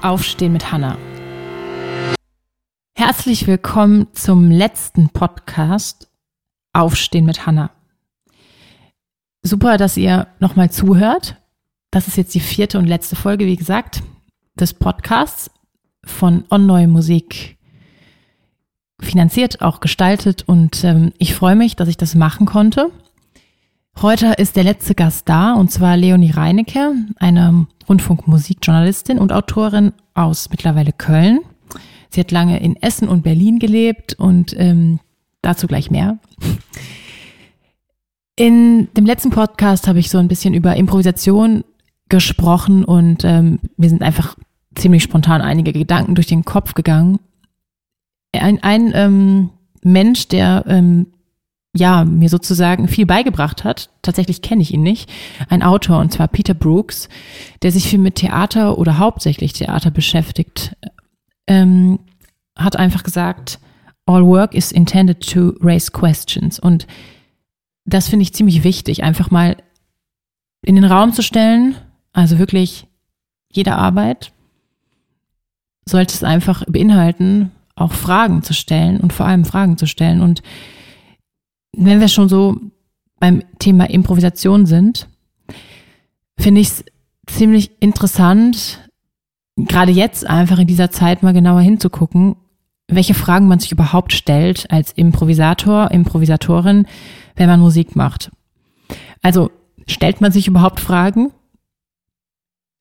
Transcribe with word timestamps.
Aufstehen 0.00 0.52
mit 0.52 0.72
Hanna. 0.72 0.96
Herzlich 2.94 3.46
willkommen 3.46 4.06
zum 4.14 4.50
letzten 4.50 5.10
Podcast 5.10 6.10
Aufstehen 6.72 7.26
mit 7.26 7.44
Hanna. 7.44 7.70
Super, 9.42 9.76
dass 9.76 9.98
ihr 9.98 10.28
nochmal 10.40 10.70
zuhört. 10.70 11.36
Das 11.90 12.08
ist 12.08 12.16
jetzt 12.16 12.34
die 12.34 12.40
vierte 12.40 12.78
und 12.78 12.86
letzte 12.86 13.14
Folge, 13.14 13.44
wie 13.44 13.56
gesagt, 13.56 14.02
des 14.54 14.72
Podcasts 14.72 15.50
von 16.04 16.44
On 16.50 16.64
Neue 16.64 16.88
Musik 16.88 17.53
finanziert, 19.04 19.62
auch 19.62 19.80
gestaltet 19.80 20.42
und 20.46 20.84
ähm, 20.84 21.12
ich 21.18 21.34
freue 21.34 21.56
mich, 21.56 21.76
dass 21.76 21.88
ich 21.88 21.96
das 21.96 22.14
machen 22.14 22.46
konnte. 22.46 22.90
Heute 24.02 24.34
ist 24.38 24.56
der 24.56 24.64
letzte 24.64 24.94
Gast 24.94 25.28
da 25.28 25.54
und 25.54 25.70
zwar 25.70 25.96
Leonie 25.96 26.30
Reinecke, 26.30 26.94
eine 27.16 27.66
Rundfunkmusikjournalistin 27.88 29.18
und 29.18 29.32
Autorin 29.32 29.92
aus 30.14 30.50
mittlerweile 30.50 30.92
Köln. 30.92 31.40
Sie 32.10 32.20
hat 32.20 32.30
lange 32.30 32.60
in 32.60 32.76
Essen 32.76 33.08
und 33.08 33.22
Berlin 33.22 33.58
gelebt 33.58 34.14
und 34.14 34.54
ähm, 34.58 35.00
dazu 35.42 35.66
gleich 35.66 35.90
mehr. 35.90 36.18
In 38.36 38.88
dem 38.96 39.06
letzten 39.06 39.30
Podcast 39.30 39.86
habe 39.86 40.00
ich 40.00 40.10
so 40.10 40.18
ein 40.18 40.28
bisschen 40.28 40.54
über 40.54 40.74
Improvisation 40.76 41.64
gesprochen 42.08 42.84
und 42.84 43.24
ähm, 43.24 43.60
mir 43.76 43.88
sind 43.88 44.02
einfach 44.02 44.36
ziemlich 44.74 45.02
spontan 45.02 45.40
einige 45.40 45.72
Gedanken 45.72 46.14
durch 46.14 46.26
den 46.26 46.44
Kopf 46.44 46.74
gegangen. 46.74 47.20
Ein, 48.40 48.62
ein 48.62 48.92
ähm, 48.94 49.50
Mensch, 49.82 50.28
der 50.28 50.64
ähm, 50.66 51.06
ja, 51.76 52.04
mir 52.04 52.28
sozusagen 52.28 52.86
viel 52.86 53.04
beigebracht 53.04 53.64
hat. 53.64 53.90
Tatsächlich 54.02 54.42
kenne 54.42 54.62
ich 54.62 54.72
ihn 54.72 54.82
nicht. 54.82 55.10
Ein 55.48 55.62
Autor, 55.62 55.98
und 55.98 56.12
zwar 56.12 56.28
Peter 56.28 56.54
Brooks, 56.54 57.08
der 57.62 57.72
sich 57.72 57.88
viel 57.88 57.98
mit 57.98 58.14
Theater 58.14 58.78
oder 58.78 58.98
hauptsächlich 58.98 59.52
Theater 59.52 59.90
beschäftigt, 59.90 60.76
ähm, 61.48 61.98
hat 62.56 62.76
einfach 62.76 63.02
gesagt, 63.02 63.58
all 64.06 64.24
work 64.24 64.54
is 64.54 64.70
intended 64.70 65.28
to 65.28 65.54
raise 65.60 65.90
questions. 65.90 66.60
Und 66.60 66.86
das 67.84 68.08
finde 68.08 68.22
ich 68.22 68.34
ziemlich 68.34 68.62
wichtig, 68.62 69.02
einfach 69.02 69.32
mal 69.32 69.56
in 70.62 70.76
den 70.76 70.84
Raum 70.84 71.12
zu 71.12 71.22
stellen, 71.22 71.74
also 72.12 72.38
wirklich 72.38 72.86
jede 73.52 73.74
Arbeit 73.76 74.32
sollte 75.86 76.14
es 76.14 76.24
einfach 76.24 76.64
beinhalten, 76.66 77.50
auch 77.76 77.92
Fragen 77.92 78.42
zu 78.42 78.54
stellen 78.54 79.00
und 79.00 79.12
vor 79.12 79.26
allem 79.26 79.44
Fragen 79.44 79.76
zu 79.76 79.86
stellen. 79.86 80.20
Und 80.20 80.42
wenn 81.72 82.00
wir 82.00 82.08
schon 82.08 82.28
so 82.28 82.56
beim 83.18 83.42
Thema 83.58 83.88
Improvisation 83.90 84.66
sind, 84.66 85.08
finde 86.38 86.60
ich 86.60 86.68
es 86.68 86.84
ziemlich 87.26 87.70
interessant, 87.80 88.80
gerade 89.56 89.92
jetzt 89.92 90.26
einfach 90.26 90.58
in 90.58 90.66
dieser 90.66 90.90
Zeit 90.90 91.22
mal 91.22 91.32
genauer 91.32 91.60
hinzugucken, 91.60 92.36
welche 92.88 93.14
Fragen 93.14 93.48
man 93.48 93.60
sich 93.60 93.72
überhaupt 93.72 94.12
stellt 94.12 94.70
als 94.70 94.92
Improvisator, 94.92 95.90
Improvisatorin, 95.90 96.86
wenn 97.34 97.48
man 97.48 97.60
Musik 97.60 97.96
macht. 97.96 98.30
Also 99.22 99.50
stellt 99.86 100.20
man 100.20 100.32
sich 100.32 100.46
überhaupt 100.46 100.80
Fragen? 100.80 101.32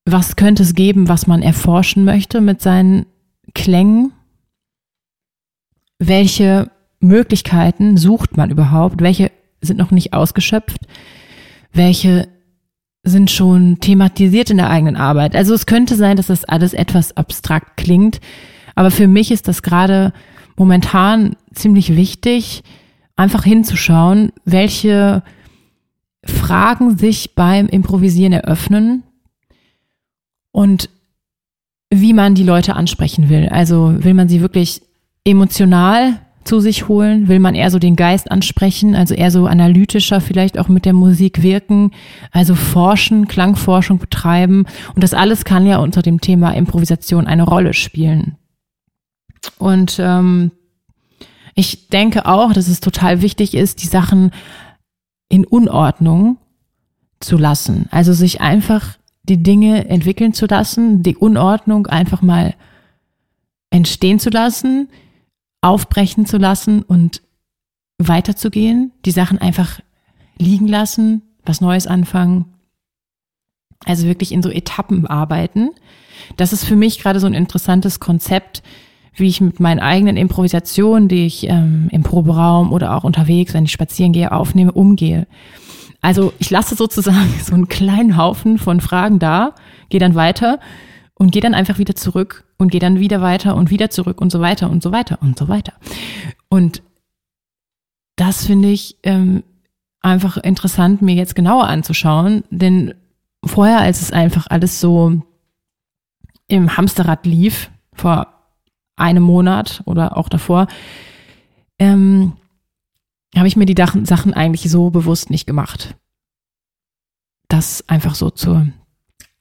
Was 0.06 0.36
könnte 0.36 0.64
es 0.64 0.76
geben, 0.76 1.08
was 1.08 1.28
man 1.28 1.42
erforschen 1.42 2.04
möchte 2.04 2.42
mit 2.42 2.62
seinen 2.62 3.06
Klängen? 3.54 4.12
Welche 6.00 6.70
Möglichkeiten 7.00 7.98
sucht 7.98 8.38
man 8.38 8.50
überhaupt? 8.50 9.02
Welche 9.02 9.32
sind 9.62 9.78
noch 9.78 9.92
nicht 9.92 10.14
ausgeschöpft? 10.14 10.82
Welche 11.72 12.28
sind 13.04 13.32
schon 13.32 13.80
thematisiert 13.80 14.50
in 14.50 14.58
der 14.58 14.70
eigenen 14.70 14.96
Arbeit? 14.96 15.36
Also 15.36 15.54
es 15.54 15.66
könnte 15.66 15.96
sein, 15.96 16.18
dass 16.18 16.28
das 16.28 16.46
alles 16.46 16.74
etwas 16.74 17.16
abstrakt 17.18 17.78
klingt, 17.78 18.22
aber 18.76 18.92
für 18.92 19.08
mich 19.08 19.32
ist 19.32 19.48
das 19.48 19.62
gerade 19.62 20.14
momentan 20.56 21.36
ziemlich 21.54 21.96
wichtig, 21.96 22.64
einfach 23.16 23.44
hinzuschauen, 23.44 24.32
welche 24.46 25.24
Fragen 26.26 26.98
sich 26.98 27.36
beim 27.36 27.68
Improvisieren 27.68 28.34
eröffnen 28.34 29.04
und 30.52 30.90
wie 31.90 32.14
man 32.14 32.34
die 32.34 32.44
Leute 32.44 32.76
ansprechen 32.76 33.30
will. 33.30 33.50
Also 33.50 34.04
will 34.04 34.14
man 34.14 34.30
sie 34.30 34.42
wirklich 34.42 34.82
emotional 35.24 36.20
zu 36.44 36.60
sich 36.60 36.88
holen? 36.88 37.28
Will 37.28 37.40
man 37.40 37.56
eher 37.56 37.72
so 37.72 37.80
den 37.80 37.96
Geist 37.96 38.32
ansprechen, 38.32 38.96
also 38.96 39.14
eher 39.14 39.32
so 39.32 39.46
analytischer 39.46 40.22
vielleicht 40.22 40.60
auch 40.60 40.68
mit 40.68 40.86
der 40.86 40.94
Musik 40.94 41.42
wirken, 41.42 41.92
also 42.32 42.56
forschen, 42.56 43.28
Klangforschung 43.28 44.00
betreiben? 44.00 44.66
Und 44.96 45.04
das 45.04 45.14
alles 45.14 45.46
kann 45.46 45.66
ja 45.66 45.78
unter 45.78 46.02
dem 46.02 46.22
Thema 46.22 46.52
Improvisation 46.52 47.28
eine 47.28 47.44
Rolle 47.44 47.74
spielen. 47.74 48.38
Und 49.58 49.98
ähm, 50.00 50.52
ich 51.56 51.90
denke 51.90 52.26
auch, 52.26 52.54
dass 52.54 52.68
es 52.68 52.80
total 52.80 53.22
wichtig 53.22 53.54
ist, 53.54 53.84
die 53.84 53.88
Sachen 53.88 54.32
in 55.30 55.46
Unordnung 55.46 56.38
zu 57.20 57.38
lassen. 57.38 57.88
Also 57.92 58.14
sich 58.14 58.42
einfach 58.42 58.98
die 59.24 59.42
Dinge 59.42 59.88
entwickeln 59.88 60.34
zu 60.34 60.46
lassen, 60.46 61.04
die 61.04 61.16
Unordnung 61.16 61.88
einfach 61.88 62.22
mal 62.22 62.56
entstehen 63.70 64.20
zu 64.20 64.30
lassen, 64.30 64.90
aufbrechen 65.64 66.26
zu 66.26 66.38
lassen 66.38 66.82
und 66.82 67.22
weiterzugehen, 67.98 68.92
die 69.06 69.12
Sachen 69.12 69.38
einfach 69.40 69.80
liegen 70.38 70.68
lassen, 70.68 71.22
was 71.46 71.62
Neues 71.62 71.88
anfangen. 71.88 72.46
Also 73.86 74.08
wirklich 74.08 74.32
in 74.32 74.44
so 74.44 74.50
Etappen 74.50 75.08
arbeiten. 75.08 75.70
Das 76.38 76.54
ist 76.54 76.66
für 76.66 76.76
mich 76.76 77.00
gerade 77.00 77.20
so 77.20 77.28
ein 77.28 77.34
interessantes 77.34 78.00
Konzept, 78.00 78.64
wie 79.16 79.28
ich 79.28 79.42
mit 79.42 79.60
meinen 79.60 79.80
eigenen 79.80 80.18
Improvisationen, 80.18 81.08
die 81.08 81.26
ich 81.26 81.48
ähm, 81.48 81.88
im 81.92 82.04
Proberaum 82.04 82.72
oder 82.72 82.96
auch 82.96 83.04
unterwegs, 83.04 83.54
wenn 83.54 83.66
ich 83.66 83.72
spazieren 83.72 84.14
gehe, 84.14 84.32
aufnehme, 84.32 84.72
umgehe. 84.72 85.28
Also 86.02 86.34
ich 86.40 86.50
lasse 86.50 86.76
sozusagen 86.76 87.34
so 87.44 87.54
einen 87.54 87.68
kleinen 87.68 88.18
Haufen 88.18 88.58
von 88.58 88.82
Fragen 88.82 89.20
da, 89.20 89.56
gehe 89.90 90.00
dann 90.00 90.16
weiter 90.16 90.60
und 91.24 91.32
gehe 91.32 91.42
dann 91.42 91.54
einfach 91.54 91.78
wieder 91.78 91.96
zurück 91.96 92.44
und 92.58 92.70
gehe 92.70 92.82
dann 92.82 93.00
wieder 93.00 93.22
weiter 93.22 93.56
und 93.56 93.70
wieder 93.70 93.90
zurück 93.90 94.20
und 94.20 94.30
so 94.30 94.42
weiter 94.42 94.70
und 94.70 94.84
so 94.84 94.92
weiter 94.92 95.20
und 95.22 95.40
so 95.40 95.48
weiter. 95.48 95.72
Und 96.50 96.84
das 98.18 98.46
finde 98.46 98.68
ich 98.68 98.98
ähm, 99.04 99.42
einfach 100.02 100.36
interessant, 100.36 101.02
mir 101.02 101.16
jetzt 101.16 101.34
genauer 101.34 101.68
anzuschauen, 101.68 102.44
denn 102.50 102.94
vorher, 103.46 103.80
als 103.80 104.02
es 104.02 104.12
einfach 104.12 104.48
alles 104.48 104.82
so 104.82 105.22
im 106.50 106.76
Hamsterrad 106.76 107.26
lief, 107.26 107.72
vor 107.94 108.28
einem 108.98 109.24
Monat 109.24 109.82
oder 109.86 110.18
auch 110.18 110.28
davor, 110.28 110.68
ähm, 111.80 112.34
habe 113.34 113.48
ich 113.48 113.56
mir 113.56 113.66
die 113.66 113.82
Sachen 114.06 114.34
eigentlich 114.34 114.70
so 114.70 114.90
bewusst 114.90 115.30
nicht 115.30 115.48
gemacht. 115.48 115.96
Das 117.48 117.88
einfach 117.88 118.14
so 118.14 118.30
zur 118.30 118.68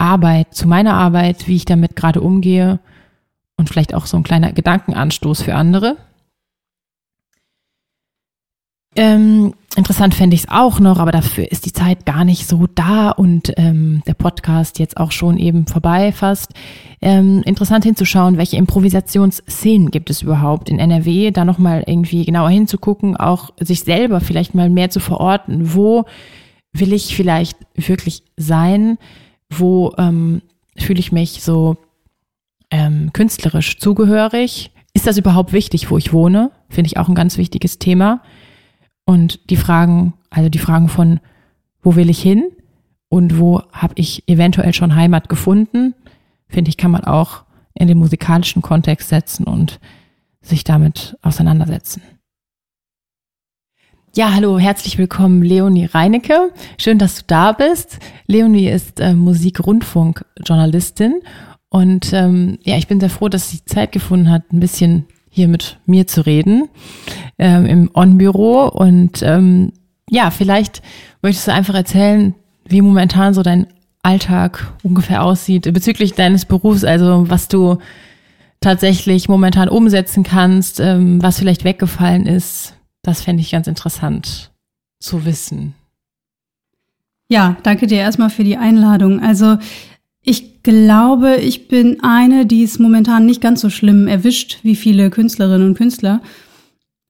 Arbeit, 0.03 0.55
zu 0.55 0.67
meiner 0.67 0.95
Arbeit, 0.95 1.47
wie 1.47 1.57
ich 1.57 1.65
damit 1.65 1.97
gerade 1.97 2.21
umgehe 2.21 2.81
und 3.57 3.69
vielleicht 3.69 3.95
auch 3.95 4.07
so 4.07 4.17
ein 4.17 4.25
kleiner 4.25 4.53
Gedankenanstoß 4.53 5.43
für 5.43 5.55
andere. 5.55 5.97
Ähm, 8.95 9.55
interessant 9.75 10.15
fände 10.15 10.35
ich 10.35 10.43
es 10.43 10.49
auch 10.51 10.79
noch, 10.79 10.99
aber 10.99 11.13
dafür 11.13 11.51
ist 11.51 11.65
die 11.65 11.73
Zeit 11.73 12.05
gar 12.05 12.25
nicht 12.25 12.47
so 12.47 12.67
da 12.67 13.11
und 13.11 13.53
ähm, 13.57 14.03
der 14.07 14.13
Podcast 14.13 14.79
jetzt 14.79 14.99
auch 14.99 15.13
schon 15.13 15.39
eben 15.39 15.67
vorbei 15.67 16.13
fast. 16.13 16.53
Ähm, 17.01 17.43
interessant 17.47 17.85
hinzuschauen, 17.85 18.37
welche 18.37 18.57
Improvisationsszenen 18.57 19.91
gibt 19.91 20.11
es 20.11 20.21
überhaupt 20.21 20.69
in 20.69 20.79
NRW, 20.79 21.31
da 21.31 21.47
nochmal 21.47 21.85
irgendwie 21.87 22.27
genauer 22.27 22.51
hinzugucken, 22.51 23.17
auch 23.17 23.51
sich 23.59 23.85
selber 23.85 24.21
vielleicht 24.21 24.55
mal 24.55 24.69
mehr 24.69 24.91
zu 24.91 25.01
verorten. 25.01 25.73
Wo 25.75 26.05
will 26.73 26.93
ich 26.93 27.17
vielleicht 27.17 27.57
wirklich 27.75 28.25
sein? 28.37 28.99
Wo 29.59 29.95
ähm, 29.99 30.43
fühle 30.77 31.01
ich 31.01 31.13
mich 31.13 31.43
so 31.43 31.77
ähm, 32.71 33.13
künstlerisch 33.13 33.79
zugehörig? 33.79 34.71
Ist 34.95 35.07
das 35.07 35.19
überhaupt 35.19 35.53
wichtig, 35.53 35.91
wo 35.91 35.99
ich 35.99 36.13
wohne? 36.13 36.51
Finde 36.69 36.87
ich 36.87 36.99
auch 36.99 37.09
ein 37.09 37.15
ganz 37.15 37.39
wichtiges 37.39 37.79
Thema. 37.79 38.23
Und 39.05 39.51
die 39.51 39.57
Fragen, 39.57 40.15
also 40.31 40.49
die 40.49 40.59
Fragen 40.59 40.89
von, 40.89 41.21
wo 41.83 41.97
will 41.97 42.11
ich 42.11 42.21
hin 42.21 42.51
und 43.09 43.39
wo 43.39 43.63
habe 43.73 43.95
ich 43.97 44.29
eventuell 44.29 44.73
schon 44.73 44.95
Heimat 44.95 45.29
gefunden, 45.29 45.95
finde 46.49 46.69
ich, 46.69 46.77
kann 46.77 46.91
man 46.91 47.05
auch 47.05 47.45
in 47.75 47.89
den 47.89 47.99
musikalischen 47.99 48.63
Kontext 48.63 49.09
setzen 49.09 49.45
und 49.45 49.81
sich 50.41 50.65
damit 50.65 51.17
auseinandersetzen. 51.23 52.03
Ja, 54.15 54.35
hallo, 54.35 54.59
herzlich 54.59 54.99
willkommen, 54.99 55.41
Leonie 55.41 55.87
Reinecke. 55.87 56.53
Schön, 56.77 56.99
dass 56.99 57.17
du 57.17 57.23
da 57.27 57.53
bist. 57.53 57.99
Leonie 58.27 58.69
ist 58.69 59.01
äh, 59.01 59.15
Musikrundfunkjournalistin 59.15 61.23
und 61.71 62.13
ähm, 62.13 62.59
ja, 62.63 62.77
ich 62.77 62.89
bin 62.89 63.01
sehr 63.01 63.09
froh, 63.09 63.31
dass 63.31 63.49
sie 63.49 63.65
Zeit 63.65 63.91
gefunden 63.91 64.31
hat, 64.31 64.53
ein 64.53 64.61
bisschen 64.61 65.07
hier 65.31 65.49
mit 65.49 65.79
mir 65.87 66.07
zu 66.07 66.27
reden 66.27 66.69
ähm, 67.39 67.65
im 67.65 67.91
On-Büro. 67.95 68.67
Und 68.67 69.23
ähm, 69.23 69.73
ja, 70.11 70.31
vielleicht 70.31 70.83
möchtest 71.23 71.49
du 71.49 71.55
einfach 71.55 71.75
erzählen, 71.75 72.35
wie 72.67 72.83
momentan 72.83 73.33
so 73.33 73.43
dein 73.43 73.67
Alltag 74.03 74.75
ungefähr 74.83 75.25
aussieht 75.25 75.73
bezüglich 75.73 76.13
deines 76.13 76.45
Berufs, 76.45 76.85
also 76.85 77.31
was 77.31 77.49
du 77.49 77.79
tatsächlich 78.61 79.31
momentan 79.31 79.71
umsetzen 79.71 80.23
kannst, 80.23 80.81
ähm, 80.81 81.23
was 81.23 81.39
vielleicht 81.39 81.65
weggefallen 81.65 82.27
ist. 82.27 82.75
Das 83.03 83.23
fände 83.23 83.43
ich 83.43 83.51
ganz 83.51 83.67
interessant 83.67 84.53
zu 85.01 85.25
wissen. 85.25 85.75
Ja, 87.29 87.57
danke 87.63 87.87
dir 87.87 87.99
erstmal 87.99 88.31
für 88.31 88.45
die 88.45 88.57
Einladung. 88.57 89.21
Also 89.21 89.59
ich 90.23 90.63
glaube, 90.63 91.37
ich 91.37 91.67
bin 91.67 92.03
eine, 92.03 92.47
die 92.47 92.63
es 92.63 92.79
momentan 92.79 93.27
nicht 93.27 93.41
ganz 93.41 93.61
so 93.61 93.71
schlimm 93.71 94.07
erwischt 94.07 94.59
wie 94.63 94.77
viele 94.77 95.11
Künstlerinnen 95.11 95.69
und 95.69 95.75
Künstler. 95.79 96.21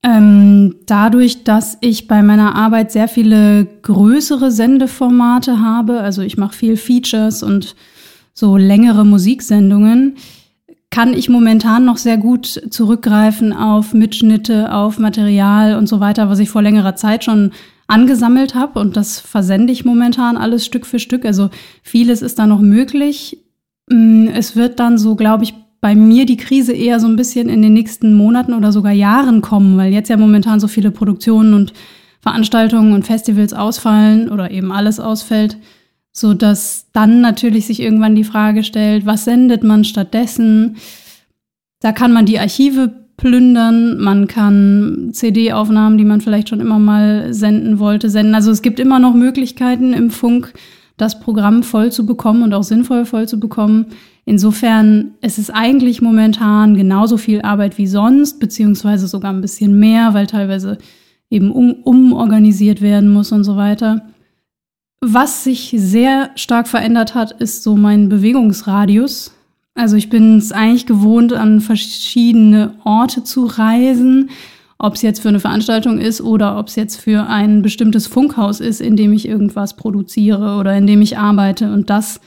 Ähm, 0.01 0.75
dadurch, 0.85 1.43
dass 1.43 1.77
ich 1.81 2.07
bei 2.07 2.23
meiner 2.23 2.55
Arbeit 2.55 2.91
sehr 2.91 3.07
viele 3.07 3.65
größere 3.83 4.51
Sendeformate 4.51 5.61
habe, 5.61 6.01
also 6.01 6.21
ich 6.21 6.37
mache 6.37 6.57
viel 6.57 6.75
Features 6.75 7.43
und 7.43 7.75
so 8.33 8.57
längere 8.57 9.05
Musiksendungen, 9.05 10.15
kann 10.93 11.15
ich 11.15 11.27
momentan 11.27 11.85
noch 11.85 11.97
sehr 11.97 12.17
gut 12.17 12.45
zurückgreifen 12.69 13.51
auf 13.51 13.95
Mitschnitte, 13.95 14.71
auf 14.71 14.99
Material 14.99 15.75
und 15.75 15.87
so 15.89 15.99
weiter, 15.99 16.29
was 16.29 16.37
ich 16.37 16.51
vor 16.51 16.61
längerer 16.61 16.95
Zeit 16.95 17.23
schon 17.23 17.49
angesammelt 17.87 18.53
habe 18.53 18.79
und 18.79 18.95
das 18.95 19.19
versende 19.19 19.73
ich 19.73 19.85
momentan 19.85 20.37
alles 20.37 20.63
Stück 20.63 20.85
für 20.85 20.99
Stück. 20.99 21.25
Also 21.25 21.49
vieles 21.81 22.21
ist 22.21 22.37
da 22.37 22.45
noch 22.45 22.61
möglich. 22.61 23.39
Mm, 23.89 24.27
es 24.35 24.55
wird 24.55 24.79
dann 24.79 24.99
so, 24.99 25.15
glaube 25.15 25.45
ich, 25.45 25.55
bei 25.81 25.95
mir 25.95 26.27
die 26.27 26.37
Krise 26.37 26.73
eher 26.73 26.99
so 26.99 27.07
ein 27.07 27.15
bisschen 27.15 27.49
in 27.49 27.63
den 27.63 27.73
nächsten 27.73 28.13
Monaten 28.13 28.53
oder 28.53 28.71
sogar 28.71 28.93
Jahren 28.93 29.41
kommen, 29.41 29.75
weil 29.77 29.91
jetzt 29.91 30.09
ja 30.09 30.17
momentan 30.17 30.59
so 30.59 30.67
viele 30.67 30.91
Produktionen 30.91 31.55
und 31.55 31.73
Veranstaltungen 32.21 32.93
und 32.93 33.07
Festivals 33.07 33.53
ausfallen 33.53 34.29
oder 34.29 34.51
eben 34.51 34.71
alles 34.71 34.99
ausfällt, 34.99 35.57
so 36.13 36.35
dass 36.35 36.87
dann 36.93 37.21
natürlich 37.21 37.65
sich 37.65 37.81
irgendwann 37.81 38.15
die 38.15 38.23
Frage 38.23 38.63
stellt, 38.63 39.05
was 39.05 39.25
sendet 39.25 39.63
man 39.63 39.83
stattdessen? 39.83 40.77
Da 41.81 41.91
kann 41.91 42.13
man 42.13 42.27
die 42.27 42.39
Archive 42.39 42.93
plündern, 43.17 43.99
man 43.99 44.27
kann 44.27 45.09
CD-Aufnahmen, 45.11 45.97
die 45.97 46.05
man 46.05 46.21
vielleicht 46.21 46.49
schon 46.49 46.61
immer 46.61 46.79
mal 46.79 47.33
senden 47.33 47.79
wollte, 47.79 48.09
senden. 48.09 48.35
Also 48.35 48.51
es 48.51 48.61
gibt 48.61 48.79
immer 48.79 48.99
noch 48.99 49.15
Möglichkeiten 49.15 49.93
im 49.93 50.11
Funk, 50.11 50.53
das 50.97 51.19
Programm 51.19 51.63
voll 51.63 51.91
zu 51.91 52.05
bekommen 52.05 52.43
und 52.43 52.53
auch 52.53 52.63
sinnvoll 52.63 53.05
voll 53.05 53.27
zu 53.27 53.39
bekommen. 53.39 53.87
Insofern 54.25 55.15
ist 55.21 55.39
es 55.39 55.49
eigentlich 55.49 56.01
momentan 56.01 56.75
genauso 56.75 57.17
viel 57.17 57.41
Arbeit 57.41 57.77
wie 57.77 57.87
sonst, 57.87 58.39
beziehungsweise 58.39 59.07
sogar 59.07 59.33
ein 59.33 59.41
bisschen 59.41 59.79
mehr, 59.79 60.13
weil 60.13 60.27
teilweise 60.27 60.77
eben 61.29 61.51
um, 61.51 61.73
umorganisiert 61.83 62.81
werden 62.81 63.11
muss 63.11 63.31
und 63.31 63.43
so 63.43 63.57
weiter. 63.57 64.05
Was 65.05 65.43
sich 65.43 65.75
sehr 65.77 66.29
stark 66.35 66.65
verändert 66.65 67.13
hat, 67.13 67.33
ist 67.33 67.61
so 67.61 67.75
mein 67.75 68.07
Bewegungsradius. 68.07 69.33
Also 69.75 69.97
ich 69.97 70.09
bin 70.09 70.37
es 70.37 70.53
eigentlich 70.53 70.85
gewohnt, 70.85 71.33
an 71.33 71.59
verschiedene 71.59 72.75
Orte 72.85 73.25
zu 73.25 73.43
reisen, 73.45 74.29
ob 74.77 74.95
es 74.95 75.01
jetzt 75.01 75.19
für 75.19 75.27
eine 75.27 75.41
Veranstaltung 75.41 75.99
ist 75.99 76.21
oder 76.21 76.57
ob 76.57 76.69
es 76.69 76.77
jetzt 76.77 77.01
für 77.01 77.27
ein 77.27 77.61
bestimmtes 77.61 78.07
Funkhaus 78.07 78.61
ist, 78.61 78.79
in 78.79 78.95
dem 78.95 79.11
ich 79.11 79.27
irgendwas 79.27 79.75
produziere 79.75 80.57
oder 80.57 80.73
in 80.77 80.87
dem 80.87 81.01
ich 81.01 81.17
arbeite. 81.17 81.73
Und 81.73 81.89
das 81.89 82.21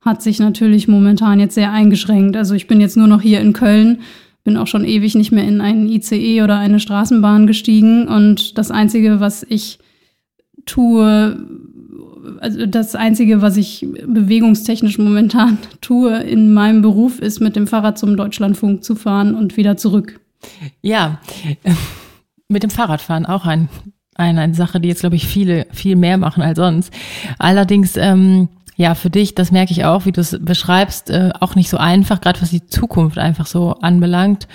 hat 0.00 0.22
sich 0.22 0.38
natürlich 0.38 0.88
momentan 0.88 1.38
jetzt 1.38 1.54
sehr 1.54 1.70
eingeschränkt. 1.70 2.34
Also 2.34 2.54
ich 2.54 2.66
bin 2.66 2.80
jetzt 2.80 2.96
nur 2.96 3.08
noch 3.08 3.20
hier 3.20 3.42
in 3.42 3.52
Köln, 3.52 3.98
bin 4.42 4.56
auch 4.56 4.68
schon 4.68 4.86
ewig 4.86 5.14
nicht 5.16 5.32
mehr 5.32 5.46
in 5.46 5.60
einen 5.60 5.86
ICE 5.86 6.40
oder 6.40 6.56
eine 6.56 6.80
Straßenbahn 6.80 7.46
gestiegen. 7.46 8.08
Und 8.08 8.56
das 8.56 8.70
Einzige, 8.70 9.20
was 9.20 9.44
ich 9.46 9.78
tue, 10.64 11.36
also 12.40 12.66
das 12.66 12.94
Einzige, 12.94 13.42
was 13.42 13.56
ich 13.56 13.86
bewegungstechnisch 14.06 14.98
momentan 14.98 15.58
tue 15.80 16.16
in 16.22 16.52
meinem 16.52 16.82
Beruf, 16.82 17.18
ist 17.18 17.40
mit 17.40 17.56
dem 17.56 17.66
Fahrrad 17.66 17.98
zum 17.98 18.16
Deutschlandfunk 18.16 18.84
zu 18.84 18.94
fahren 18.94 19.34
und 19.34 19.56
wieder 19.56 19.76
zurück. 19.76 20.20
Ja, 20.80 21.20
mit 22.48 22.62
dem 22.62 22.70
Fahrradfahren 22.70 23.26
auch 23.26 23.46
ein, 23.46 23.68
eine, 24.14 24.40
eine 24.40 24.54
Sache, 24.54 24.80
die 24.80 24.88
jetzt, 24.88 25.00
glaube 25.00 25.16
ich, 25.16 25.26
viele 25.26 25.66
viel 25.72 25.96
mehr 25.96 26.18
machen 26.18 26.42
als 26.42 26.58
sonst. 26.58 26.92
Allerdings, 27.38 27.96
ähm, 27.96 28.48
ja, 28.76 28.94
für 28.94 29.10
dich, 29.10 29.34
das 29.34 29.52
merke 29.52 29.72
ich 29.72 29.84
auch, 29.84 30.06
wie 30.06 30.12
du 30.12 30.20
es 30.20 30.38
beschreibst, 30.40 31.10
äh, 31.10 31.30
auch 31.40 31.54
nicht 31.54 31.70
so 31.70 31.76
einfach, 31.76 32.20
gerade 32.20 32.40
was 32.40 32.50
die 32.50 32.66
Zukunft 32.66 33.18
einfach 33.18 33.46
so 33.46 33.74
anbelangt. 33.74 34.48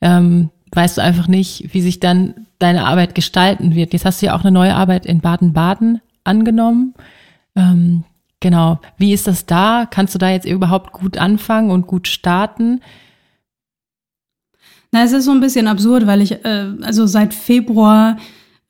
Ähm, 0.00 0.50
weißt 0.72 0.98
du 0.98 1.02
einfach 1.02 1.28
nicht, 1.28 1.72
wie 1.72 1.80
sich 1.80 2.00
dann 2.00 2.34
deine 2.58 2.86
Arbeit 2.86 3.14
gestalten 3.14 3.74
wird. 3.74 3.92
Jetzt 3.92 4.04
hast 4.04 4.22
du 4.22 4.26
ja 4.26 4.36
auch 4.36 4.40
eine 4.40 4.50
neue 4.50 4.74
Arbeit 4.74 5.06
in 5.06 5.20
Baden-Baden 5.20 6.00
angenommen. 6.24 6.94
Ähm, 7.54 8.04
genau. 8.40 8.80
Wie 8.98 9.12
ist 9.12 9.26
das 9.26 9.46
da? 9.46 9.86
Kannst 9.88 10.14
du 10.14 10.18
da 10.18 10.30
jetzt 10.30 10.46
überhaupt 10.46 10.92
gut 10.92 11.18
anfangen 11.18 11.70
und 11.70 11.86
gut 11.86 12.08
starten? 12.08 12.80
Na, 14.90 15.04
es 15.04 15.12
ist 15.12 15.24
so 15.24 15.32
ein 15.32 15.40
bisschen 15.40 15.66
absurd, 15.66 16.06
weil 16.06 16.22
ich 16.22 16.44
äh, 16.44 16.72
also 16.82 17.06
seit 17.06 17.34
Februar 17.34 18.16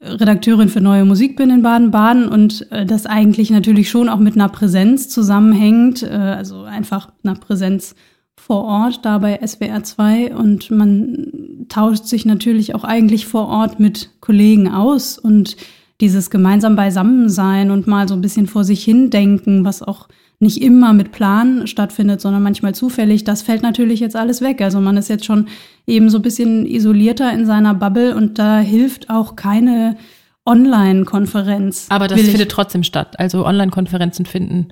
Redakteurin 0.04 0.68
für 0.68 0.80
neue 0.80 1.04
Musik 1.04 1.36
bin 1.36 1.50
in 1.50 1.62
Baden-Baden 1.62 2.28
und 2.28 2.70
äh, 2.72 2.84
das 2.84 3.06
eigentlich 3.06 3.50
natürlich 3.50 3.90
schon 3.90 4.08
auch 4.08 4.18
mit 4.18 4.34
einer 4.34 4.48
Präsenz 4.48 5.08
zusammenhängt, 5.08 6.02
äh, 6.02 6.08
also 6.08 6.62
einfach 6.62 7.10
einer 7.22 7.36
Präsenz 7.36 7.94
vor 8.36 8.64
Ort 8.64 9.04
da 9.04 9.18
bei 9.18 9.40
SWR 9.44 9.82
2 9.82 10.34
und 10.34 10.70
man 10.70 11.66
tauscht 11.68 12.04
sich 12.04 12.26
natürlich 12.26 12.74
auch 12.74 12.84
eigentlich 12.84 13.26
vor 13.26 13.48
Ort 13.48 13.80
mit 13.80 14.10
Kollegen 14.20 14.68
aus 14.68 15.18
und 15.18 15.56
dieses 16.04 16.28
gemeinsam 16.28 16.76
Beisammensein 16.76 17.70
und 17.70 17.86
mal 17.86 18.06
so 18.06 18.14
ein 18.14 18.20
bisschen 18.20 18.46
vor 18.46 18.62
sich 18.62 18.84
hin 18.84 19.08
denken, 19.08 19.64
was 19.64 19.82
auch 19.82 20.06
nicht 20.38 20.60
immer 20.60 20.92
mit 20.92 21.12
Plan 21.12 21.66
stattfindet, 21.66 22.20
sondern 22.20 22.42
manchmal 22.42 22.74
zufällig, 22.74 23.24
das 23.24 23.40
fällt 23.40 23.62
natürlich 23.62 24.00
jetzt 24.00 24.14
alles 24.14 24.42
weg. 24.42 24.60
Also 24.60 24.80
man 24.80 24.98
ist 24.98 25.08
jetzt 25.08 25.24
schon 25.24 25.46
eben 25.86 26.10
so 26.10 26.18
ein 26.18 26.22
bisschen 26.22 26.66
isolierter 26.66 27.32
in 27.32 27.46
seiner 27.46 27.72
Bubble 27.72 28.14
und 28.14 28.38
da 28.38 28.58
hilft 28.58 29.08
auch 29.08 29.34
keine 29.34 29.96
Online-Konferenz. 30.44 31.86
Aber 31.88 32.06
das 32.06 32.20
findet 32.20 32.50
trotzdem 32.50 32.82
statt. 32.82 33.18
Also 33.18 33.46
Online-Konferenzen 33.46 34.26
finden, 34.26 34.68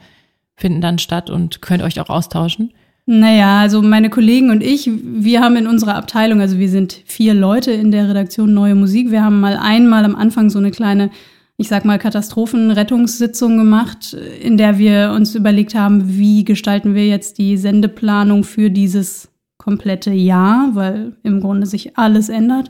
finden 0.55 0.83
dann 0.83 0.99
statt 0.99 1.31
und 1.31 1.63
könnt 1.63 1.83
euch 1.83 1.99
auch 1.99 2.11
austauschen. 2.11 2.75
Naja, 3.05 3.61
also 3.61 3.83
meine 3.83 4.11
Kollegen 4.11 4.51
und 4.51 4.63
ich, 4.63 4.89
wir 4.89 5.41
haben 5.41 5.57
in 5.57 5.67
unserer 5.67 5.97
Abteilung, 5.97 6.41
also 6.41 6.59
wir 6.59 6.69
sind 6.69 7.03
vier 7.05 7.35
Leute 7.35 7.73
in 7.73 7.91
der 7.91 8.09
Redaktion 8.09 8.55
Neue 8.55 8.77
Musik. 8.77 9.11
Wir 9.11 9.25
haben 9.25 9.41
mal 9.41 9.57
einmal 9.57 10.05
am 10.05 10.15
Anfang 10.15 10.51
so 10.51 10.61
eine 10.61 10.71
kleine, 10.71 11.11
ich 11.57 11.67
sag 11.67 11.85
mal, 11.85 11.99
Katastrophenrettungssitzung 11.99 13.59
gemacht, 13.59 14.17
in 14.41 14.57
der 14.57 14.79
wir 14.79 15.13
uns 15.17 15.35
überlegt 15.35 15.75
haben, 15.75 16.17
wie 16.17 16.45
gestalten 16.45 16.95
wir 16.95 17.09
jetzt 17.09 17.39
die 17.39 17.57
Sendeplanung 17.57 18.45
für 18.45 18.71
dieses 18.71 19.29
komplette 19.59 20.13
Jahr, 20.13 20.71
weil 20.75 21.17
im 21.25 21.41
Grunde 21.41 21.67
sich 21.67 21.99
alles 21.99 22.29
ändert. 22.29 22.69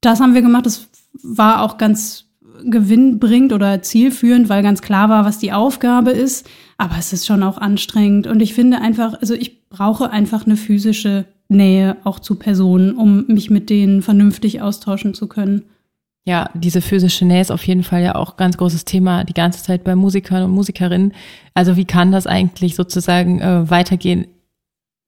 Das 0.00 0.20
haben 0.20 0.34
wir 0.34 0.42
gemacht. 0.42 0.64
Das 0.64 0.88
war 1.22 1.62
auch 1.62 1.76
ganz 1.76 2.25
gewinnbringend 2.64 3.52
oder 3.52 3.82
zielführend, 3.82 4.48
weil 4.48 4.62
ganz 4.62 4.82
klar 4.82 5.08
war, 5.08 5.24
was 5.24 5.38
die 5.38 5.52
Aufgabe 5.52 6.10
ist. 6.10 6.48
Aber 6.78 6.96
es 6.98 7.12
ist 7.12 7.26
schon 7.26 7.42
auch 7.42 7.58
anstrengend. 7.58 8.26
Und 8.26 8.40
ich 8.40 8.54
finde 8.54 8.80
einfach, 8.80 9.14
also 9.20 9.34
ich 9.34 9.68
brauche 9.68 10.10
einfach 10.10 10.46
eine 10.46 10.56
physische 10.56 11.26
Nähe 11.48 11.96
auch 12.04 12.18
zu 12.18 12.36
Personen, 12.36 12.96
um 12.96 13.26
mich 13.28 13.50
mit 13.50 13.70
denen 13.70 14.02
vernünftig 14.02 14.60
austauschen 14.62 15.14
zu 15.14 15.28
können. 15.28 15.62
Ja, 16.24 16.50
diese 16.54 16.80
physische 16.80 17.24
Nähe 17.24 17.40
ist 17.40 17.52
auf 17.52 17.64
jeden 17.66 17.84
Fall 17.84 18.02
ja 18.02 18.16
auch 18.16 18.36
ganz 18.36 18.56
großes 18.56 18.84
Thema 18.84 19.22
die 19.22 19.32
ganze 19.32 19.62
Zeit 19.62 19.84
bei 19.84 19.94
Musikern 19.94 20.42
und 20.42 20.50
Musikerinnen. 20.50 21.12
Also 21.54 21.76
wie 21.76 21.84
kann 21.84 22.10
das 22.10 22.26
eigentlich 22.26 22.74
sozusagen 22.74 23.40
äh, 23.40 23.70
weitergehen? 23.70 24.26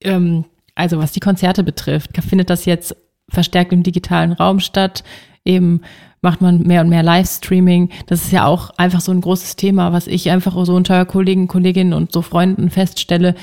Ähm, 0.01 0.45
also 0.75 0.97
was 0.97 1.11
die 1.11 1.19
Konzerte 1.19 1.63
betrifft, 1.63 2.11
findet 2.23 2.49
das 2.49 2.63
jetzt 2.63 2.95
verstärkt 3.27 3.73
im 3.73 3.83
digitalen 3.83 4.31
Raum 4.31 4.61
statt? 4.61 5.03
Eben 5.43 5.81
macht 6.21 6.41
man 6.41 6.63
mehr 6.63 6.81
und 6.81 6.89
mehr 6.89 7.03
Livestreaming. 7.03 7.89
Das 8.07 8.23
ist 8.23 8.31
ja 8.31 8.45
auch 8.45 8.71
einfach 8.71 9.01
so 9.01 9.11
ein 9.11 9.21
großes 9.21 9.55
Thema, 9.55 9.93
was 9.93 10.07
ich 10.07 10.29
einfach 10.29 10.53
so 10.65 10.75
unter 10.75 11.05
Kollegen, 11.05 11.47
Kolleginnen 11.47 11.93
und 11.93 12.11
so 12.11 12.21
Freunden 12.21 12.69
feststelle. 12.69 13.35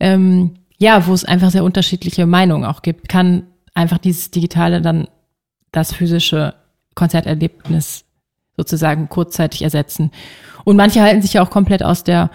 Ähm, 0.00 0.54
ja, 0.78 1.06
wo 1.06 1.12
es 1.12 1.24
einfach 1.24 1.50
sehr 1.50 1.64
unterschiedliche 1.64 2.26
Meinungen 2.26 2.64
auch 2.64 2.82
gibt. 2.82 3.08
Kann 3.08 3.44
einfach 3.74 3.98
dieses 3.98 4.30
Digitale 4.30 4.80
dann 4.80 5.08
das 5.72 5.92
physische 5.92 6.54
Konzerterlebnis 6.94 8.04
sozusagen 8.56 9.08
kurzzeitig 9.08 9.62
ersetzen. 9.62 10.10
Und 10.64 10.76
manche 10.76 11.00
halten 11.00 11.22
sich 11.22 11.34
ja 11.34 11.42
auch 11.42 11.50
komplett 11.50 11.82
aus 11.82 12.04
der 12.04 12.30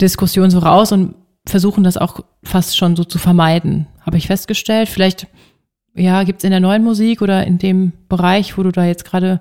Diskussion 0.00 0.50
so 0.50 0.60
raus 0.60 0.92
und 0.92 1.14
versuchen 1.46 1.84
das 1.84 1.96
auch 1.96 2.20
fast 2.42 2.76
schon 2.76 2.96
so 2.96 3.04
zu 3.04 3.18
vermeiden, 3.18 3.86
habe 4.02 4.16
ich 4.16 4.26
festgestellt. 4.26 4.88
Vielleicht 4.88 5.26
ja, 5.94 6.22
gibt 6.22 6.38
es 6.38 6.44
in 6.44 6.50
der 6.50 6.60
neuen 6.60 6.84
Musik 6.84 7.22
oder 7.22 7.46
in 7.46 7.58
dem 7.58 7.92
Bereich, 8.08 8.56
wo 8.56 8.62
du 8.62 8.70
da 8.70 8.84
jetzt 8.84 9.04
gerade 9.04 9.40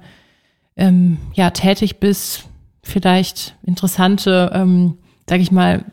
ähm, 0.76 1.18
ja, 1.34 1.52
tätig 1.52 2.00
bist, 2.00 2.46
vielleicht 2.82 3.56
interessante, 3.64 4.52
ähm, 4.54 4.98
sag 5.28 5.42
ich 5.42 5.52
mal, 5.52 5.86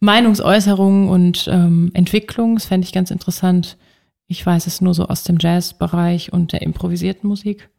Meinungsäußerungen 0.00 1.08
und 1.08 1.48
ähm, 1.50 1.90
Entwicklungen. 1.94 2.56
Das 2.56 2.66
fände 2.66 2.86
ich 2.86 2.92
ganz 2.92 3.10
interessant, 3.10 3.76
Ich 4.26 4.44
weiß 4.44 4.66
es 4.66 4.80
nur 4.80 4.94
so 4.94 5.06
aus 5.06 5.24
dem 5.24 5.38
Jazzbereich 5.40 6.32
und 6.32 6.52
der 6.52 6.62
improvisierten 6.62 7.28
Musik. 7.28 7.70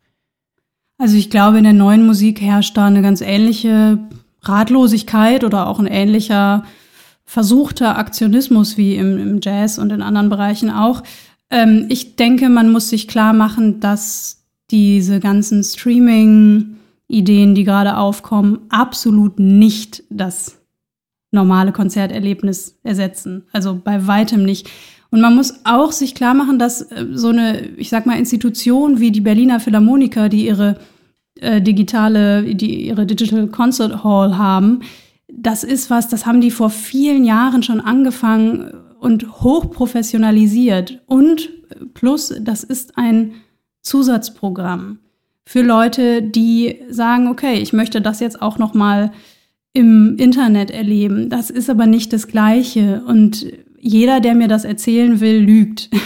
Also 0.98 1.18
ich 1.18 1.30
glaube, 1.30 1.58
in 1.58 1.64
der 1.64 1.74
neuen 1.74 2.06
Musik 2.06 2.42
herrscht 2.42 2.78
da 2.78 2.88
eine 2.88 3.02
ganz 3.02 3.22
ähnliche 3.22 4.00
Ratlosigkeit 4.42 5.44
oder 5.44 5.68
auch 5.68 5.80
ein 5.80 5.88
ähnlicher 5.88 6.64
versuchter 7.26 7.98
Aktionismus 7.98 8.78
wie 8.78 8.96
im, 8.96 9.18
im 9.18 9.40
Jazz 9.42 9.78
und 9.78 9.92
in 9.92 10.02
anderen 10.02 10.30
Bereichen 10.30 10.70
auch. 10.70 11.04
Ähm, 11.50 11.86
ich 11.90 12.16
denke, 12.16 12.50
man 12.50 12.72
muss 12.72 12.90
sich 12.90 13.08
klar 13.08 13.34
machen, 13.34 13.80
dass 13.80 14.44
diese 14.72 15.20
ganzen 15.20 15.64
Streaming-Ideen, 15.64 17.56
die 17.56 17.64
gerade 17.64 17.98
aufkommen, 17.98 18.60
absolut 18.70 19.40
nicht 19.40 20.04
das 20.10 20.58
normale 21.32 21.72
Konzerterlebnis 21.72 22.80
ersetzen. 22.84 23.44
Also 23.52 23.80
bei 23.84 24.08
weitem 24.08 24.44
nicht. 24.44 24.70
Und 25.10 25.22
man 25.22 25.36
muss 25.36 25.60
auch 25.64 25.92
sich 25.92 26.16
klar 26.16 26.34
machen, 26.34 26.58
dass 26.58 26.82
äh, 26.82 27.08
so 27.14 27.30
eine, 27.30 27.68
ich 27.78 27.90
sag 27.90 28.06
mal, 28.06 28.18
Institution 28.18 29.00
wie 29.00 29.12
die 29.12 29.22
Berliner 29.22 29.60
Philharmoniker, 29.60 30.30
die 30.30 30.48
ihre 30.48 30.80
äh, 31.36 31.62
digitale, 31.62 32.56
die 32.56 32.88
ihre 32.88 33.06
Digital 33.06 33.48
Concert 33.48 34.04
Hall 34.04 34.38
haben, 34.38 34.82
das 35.36 35.64
ist 35.64 35.90
was, 35.90 36.10
das 36.10 36.26
haben 36.26 36.42
die 36.42 36.52
vor 36.52 36.70
vielen 36.70 37.24
Jahren 37.24 37.64
schon 37.64 37.80
angefangen 37.80 38.74
und 39.04 39.42
hochprofessionalisiert. 39.42 41.02
Und 41.06 41.50
plus, 41.94 42.34
das 42.42 42.64
ist 42.64 42.98
ein 42.98 43.34
Zusatzprogramm 43.82 45.00
für 45.46 45.62
Leute, 45.62 46.22
die 46.22 46.80
sagen, 46.90 47.28
okay, 47.28 47.60
ich 47.60 47.74
möchte 47.74 48.02
das 48.02 48.20
jetzt 48.20 48.42
auch 48.42 48.58
noch 48.58 48.74
mal 48.74 49.12
im 49.74 50.16
Internet 50.18 50.72
erleben. 50.72 51.30
Das 51.30 51.50
ist 51.50 51.70
aber 51.70 51.86
nicht 51.86 52.14
das 52.14 52.28
Gleiche. 52.28 53.04
Und 53.06 53.46
jeder, 53.80 54.20
der 54.20 54.36
mir 54.36 54.48
das 54.48 54.64
erzählen 54.64 55.20
will, 55.20 55.40
lügt. 55.40 55.90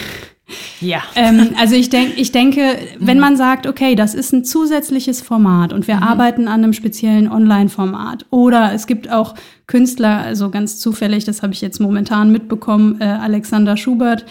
Ja. 0.79 1.03
ähm, 1.15 1.49
also 1.57 1.75
ich, 1.75 1.89
denk, 1.89 2.17
ich 2.17 2.31
denke, 2.31 2.77
wenn 2.99 3.19
man 3.19 3.35
sagt, 3.35 3.67
okay, 3.67 3.95
das 3.95 4.13
ist 4.15 4.31
ein 4.31 4.45
zusätzliches 4.45 5.21
Format 5.21 5.73
und 5.73 5.87
wir 5.87 5.97
mhm. 5.97 6.03
arbeiten 6.03 6.47
an 6.47 6.63
einem 6.63 6.73
speziellen 6.73 7.29
Online-Format 7.29 8.25
oder 8.29 8.71
es 8.73 8.87
gibt 8.87 9.11
auch 9.11 9.35
Künstler, 9.65 10.19
also 10.19 10.49
ganz 10.49 10.79
zufällig, 10.79 11.25
das 11.25 11.43
habe 11.43 11.53
ich 11.53 11.61
jetzt 11.61 11.79
momentan 11.79 12.31
mitbekommen, 12.31 13.01
äh, 13.01 13.05
Alexander 13.05 13.75
Schubert, 13.75 14.25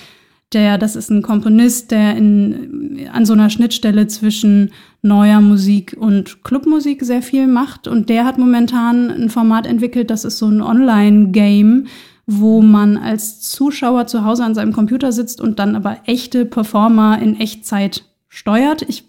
der, 0.53 0.79
das 0.79 0.97
ist 0.97 1.11
ein 1.11 1.23
Komponist, 1.23 1.91
der 1.91 2.17
in, 2.17 3.09
an 3.13 3.27
so 3.27 3.33
einer 3.33 3.51
Schnittstelle 3.51 4.07
zwischen 4.07 4.71
neuer 5.03 5.41
Musik 5.41 5.97
und 5.99 6.45
Clubmusik 6.45 7.03
sehr 7.05 7.21
viel 7.21 7.47
macht 7.47 7.89
und 7.89 8.09
der 8.09 8.25
hat 8.25 8.39
momentan 8.39 9.11
ein 9.11 9.29
Format 9.29 9.67
entwickelt, 9.67 10.11
das 10.11 10.25
ist 10.25 10.39
so 10.39 10.47
ein 10.47 10.63
Online-Game, 10.63 11.89
wo 12.27 12.61
man 12.61 12.97
als 12.97 13.41
Zuschauer 13.41 14.07
zu 14.07 14.25
Hause 14.25 14.45
an 14.45 14.55
seinem 14.55 14.73
Computer 14.73 15.13
sitzt 15.13 15.41
und 15.41 15.59
dann 15.59 15.77
aber 15.77 15.99
echte 16.07 16.45
Performer 16.45 17.21
in 17.21 17.39
Echtzeit 17.39 18.05
steuert. 18.29 18.83
Ich 18.83 19.05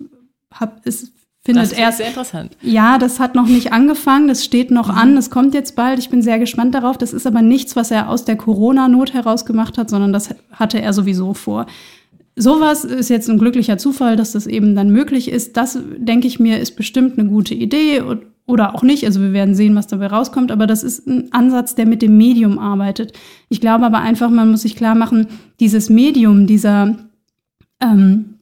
habe 0.53 0.73
es 0.85 1.11
findet 1.47 1.63
das 1.63 1.71
erst 1.71 1.97
sehr 1.97 2.07
interessant. 2.07 2.57
Ja, 2.61 2.97
das 2.97 3.19
hat 3.19 3.33
noch 3.33 3.47
nicht 3.47 3.71
angefangen, 3.71 4.27
das 4.27 4.43
steht 4.43 4.69
noch 4.69 4.89
mhm. 4.89 4.97
an, 4.97 5.17
es 5.17 5.29
kommt 5.29 5.53
jetzt 5.53 5.75
bald. 5.75 5.97
Ich 5.97 6.09
bin 6.09 6.21
sehr 6.21 6.39
gespannt 6.39 6.75
darauf. 6.75 6.97
Das 6.97 7.13
ist 7.13 7.25
aber 7.25 7.41
nichts, 7.41 7.75
was 7.75 7.89
er 7.89 8.09
aus 8.09 8.25
der 8.25 8.35
Corona-Not 8.35 9.13
heraus 9.13 9.45
gemacht 9.45 9.77
hat, 9.77 9.89
sondern 9.89 10.13
das 10.13 10.35
hatte 10.51 10.81
er 10.81 10.93
sowieso 10.93 11.33
vor. 11.33 11.65
Sowas 12.35 12.83
ist 12.83 13.09
jetzt 13.09 13.29
ein 13.29 13.39
glücklicher 13.39 13.79
Zufall, 13.79 14.15
dass 14.15 14.33
das 14.33 14.45
eben 14.45 14.75
dann 14.75 14.91
möglich 14.91 15.31
ist. 15.31 15.57
Das, 15.57 15.79
denke 15.97 16.27
ich 16.27 16.39
mir, 16.39 16.59
ist 16.59 16.75
bestimmt 16.75 17.17
eine 17.17 17.29
gute 17.29 17.55
Idee 17.55 18.01
oder 18.47 18.73
auch 18.73 18.81
nicht. 18.81 19.05
Also 19.05 19.21
wir 19.21 19.33
werden 19.33 19.53
sehen, 19.53 19.75
was 19.75 19.87
dabei 19.87 20.07
rauskommt. 20.07 20.51
Aber 20.51 20.65
das 20.65 20.81
ist 20.81 21.05
ein 21.05 21.31
Ansatz, 21.31 21.75
der 21.75 21.85
mit 21.85 22.01
dem 22.01 22.17
Medium 22.17 22.57
arbeitet. 22.57 23.13
Ich 23.49 23.61
glaube 23.61 23.85
aber 23.85 23.99
einfach, 23.99 24.29
man 24.29 24.49
muss 24.49 24.61
sich 24.61 24.75
klar 24.75 24.95
machen, 24.95 25.27
dieses 25.59 25.89
Medium, 25.89 26.47
dieser, 26.47 26.95
ähm, 27.81 28.37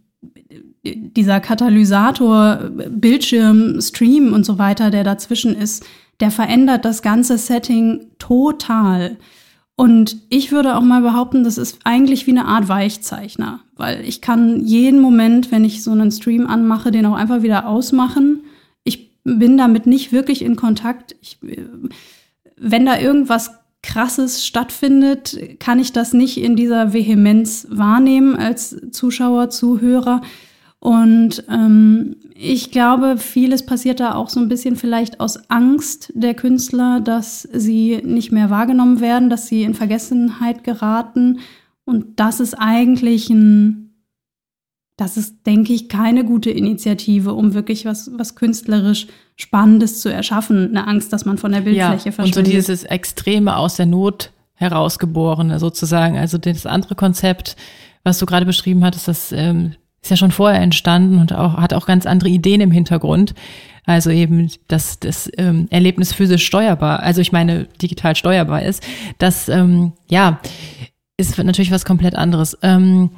dieser 0.83 1.39
Katalysator, 1.39 2.69
Bildschirm, 2.89 3.81
Stream 3.81 4.31
und 4.31 4.45
so 4.45 4.59
weiter, 4.59 4.91
der 4.91 5.03
dazwischen 5.03 5.55
ist, 5.55 5.83
der 6.19 6.29
verändert 6.29 6.85
das 6.85 7.01
ganze 7.01 7.39
Setting 7.39 8.05
total. 8.19 9.17
Und 9.75 10.17
ich 10.29 10.51
würde 10.51 10.77
auch 10.77 10.81
mal 10.81 11.01
behaupten, 11.01 11.43
das 11.43 11.57
ist 11.57 11.79
eigentlich 11.83 12.27
wie 12.27 12.31
eine 12.31 12.45
Art 12.45 12.69
Weichzeichner, 12.69 13.61
weil 13.75 14.05
ich 14.05 14.21
kann 14.21 14.63
jeden 14.63 15.01
Moment, 15.01 15.51
wenn 15.51 15.65
ich 15.65 15.83
so 15.83 15.91
einen 15.91 16.11
Stream 16.11 16.45
anmache, 16.45 16.91
den 16.91 17.07
auch 17.07 17.15
einfach 17.15 17.41
wieder 17.41 17.67
ausmachen 17.67 18.43
bin 19.25 19.57
damit 19.57 19.87
nicht 19.87 20.13
wirklich 20.13 20.43
in 20.43 20.55
Kontakt. 20.55 21.15
Ich, 21.21 21.39
wenn 22.55 22.85
da 22.85 22.97
irgendwas 22.97 23.59
Krasses 23.81 24.45
stattfindet, 24.45 25.59
kann 25.59 25.79
ich 25.79 25.91
das 25.91 26.13
nicht 26.13 26.37
in 26.37 26.55
dieser 26.55 26.93
Vehemenz 26.93 27.67
wahrnehmen 27.69 28.35
als 28.35 28.75
Zuschauer, 28.91 29.49
Zuhörer. 29.49 30.21
Und 30.79 31.43
ähm, 31.49 32.15
ich 32.35 32.71
glaube, 32.71 33.17
vieles 33.17 33.65
passiert 33.65 33.99
da 33.99 34.13
auch 34.13 34.29
so 34.29 34.39
ein 34.39 34.49
bisschen 34.49 34.75
vielleicht 34.75 35.19
aus 35.19 35.49
Angst 35.49 36.11
der 36.15 36.35
Künstler, 36.35 36.99
dass 36.99 37.41
sie 37.41 38.01
nicht 38.03 38.31
mehr 38.31 38.49
wahrgenommen 38.49 38.99
werden, 38.99 39.29
dass 39.29 39.47
sie 39.47 39.63
in 39.63 39.73
Vergessenheit 39.73 40.63
geraten. 40.63 41.39
Und 41.85 42.19
das 42.19 42.39
ist 42.39 42.53
eigentlich 42.55 43.29
ein 43.29 43.84
das 44.97 45.17
ist, 45.17 45.45
denke 45.45 45.73
ich, 45.73 45.89
keine 45.89 46.23
gute 46.23 46.49
Initiative, 46.49 47.33
um 47.33 47.53
wirklich 47.53 47.85
was, 47.85 48.09
was 48.17 48.35
künstlerisch 48.35 49.07
Spannendes 49.35 49.99
zu 49.99 50.09
erschaffen. 50.09 50.69
Eine 50.69 50.87
Angst, 50.87 51.11
dass 51.11 51.25
man 51.25 51.37
von 51.37 51.51
der 51.51 51.61
Bildfläche 51.61 52.09
ja, 52.09 52.11
verschwindet. 52.11 52.37
Und 52.37 52.45
so 52.45 52.51
dieses 52.51 52.83
Extreme 52.83 53.57
aus 53.57 53.75
der 53.75 53.85
Not 53.85 54.31
herausgeborene 54.53 55.59
sozusagen. 55.59 56.17
Also 56.17 56.37
das 56.37 56.65
andere 56.65 56.95
Konzept, 56.95 57.57
was 58.03 58.19
du 58.19 58.25
gerade 58.25 58.45
beschrieben 58.45 58.85
hattest, 58.85 59.09
das 59.09 59.33
ähm, 59.33 59.75
ist 60.01 60.11
ja 60.11 60.15
schon 60.15 60.31
vorher 60.31 60.61
entstanden 60.61 61.19
und 61.19 61.33
auch, 61.33 61.55
hat 61.57 61.73
auch 61.73 61.87
ganz 61.87 62.05
andere 62.05 62.29
Ideen 62.29 62.61
im 62.61 62.71
Hintergrund. 62.71 63.33
Also 63.85 64.09
eben, 64.09 64.49
dass 64.69 64.99
das 64.99 65.29
ähm, 65.37 65.67
Erlebnis 65.71 66.13
physisch 66.13 66.45
steuerbar, 66.45 67.01
also 67.01 67.19
ich 67.19 67.33
meine 67.33 67.65
digital 67.81 68.15
steuerbar 68.15 68.63
ist. 68.63 68.81
Das, 69.17 69.49
ähm, 69.49 69.91
ja, 70.07 70.39
ist 71.17 71.37
natürlich 71.37 71.71
was 71.71 71.85
komplett 71.85 72.15
anderes. 72.15 72.57
Ähm, 72.61 73.11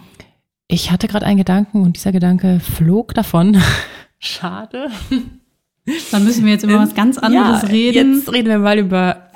ich 0.67 0.91
hatte 0.91 1.07
gerade 1.07 1.25
einen 1.25 1.37
Gedanken 1.37 1.81
und 1.83 1.95
dieser 1.95 2.11
Gedanke 2.11 2.59
flog 2.59 3.13
davon. 3.13 3.61
Schade. 4.19 4.89
Dann 6.11 6.23
müssen 6.25 6.43
wir 6.43 6.51
jetzt 6.51 6.63
über 6.63 6.79
was 6.79 6.95
ganz 6.95 7.17
anderes 7.17 7.61
ja, 7.61 7.67
reden. 7.69 8.15
Jetzt 8.15 8.31
reden 8.31 8.49
wir 8.49 8.59
mal 8.59 8.77
über 8.77 9.29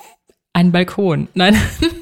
einen 0.54 0.72
Balkon. 0.72 1.30
Nein, 1.34 1.56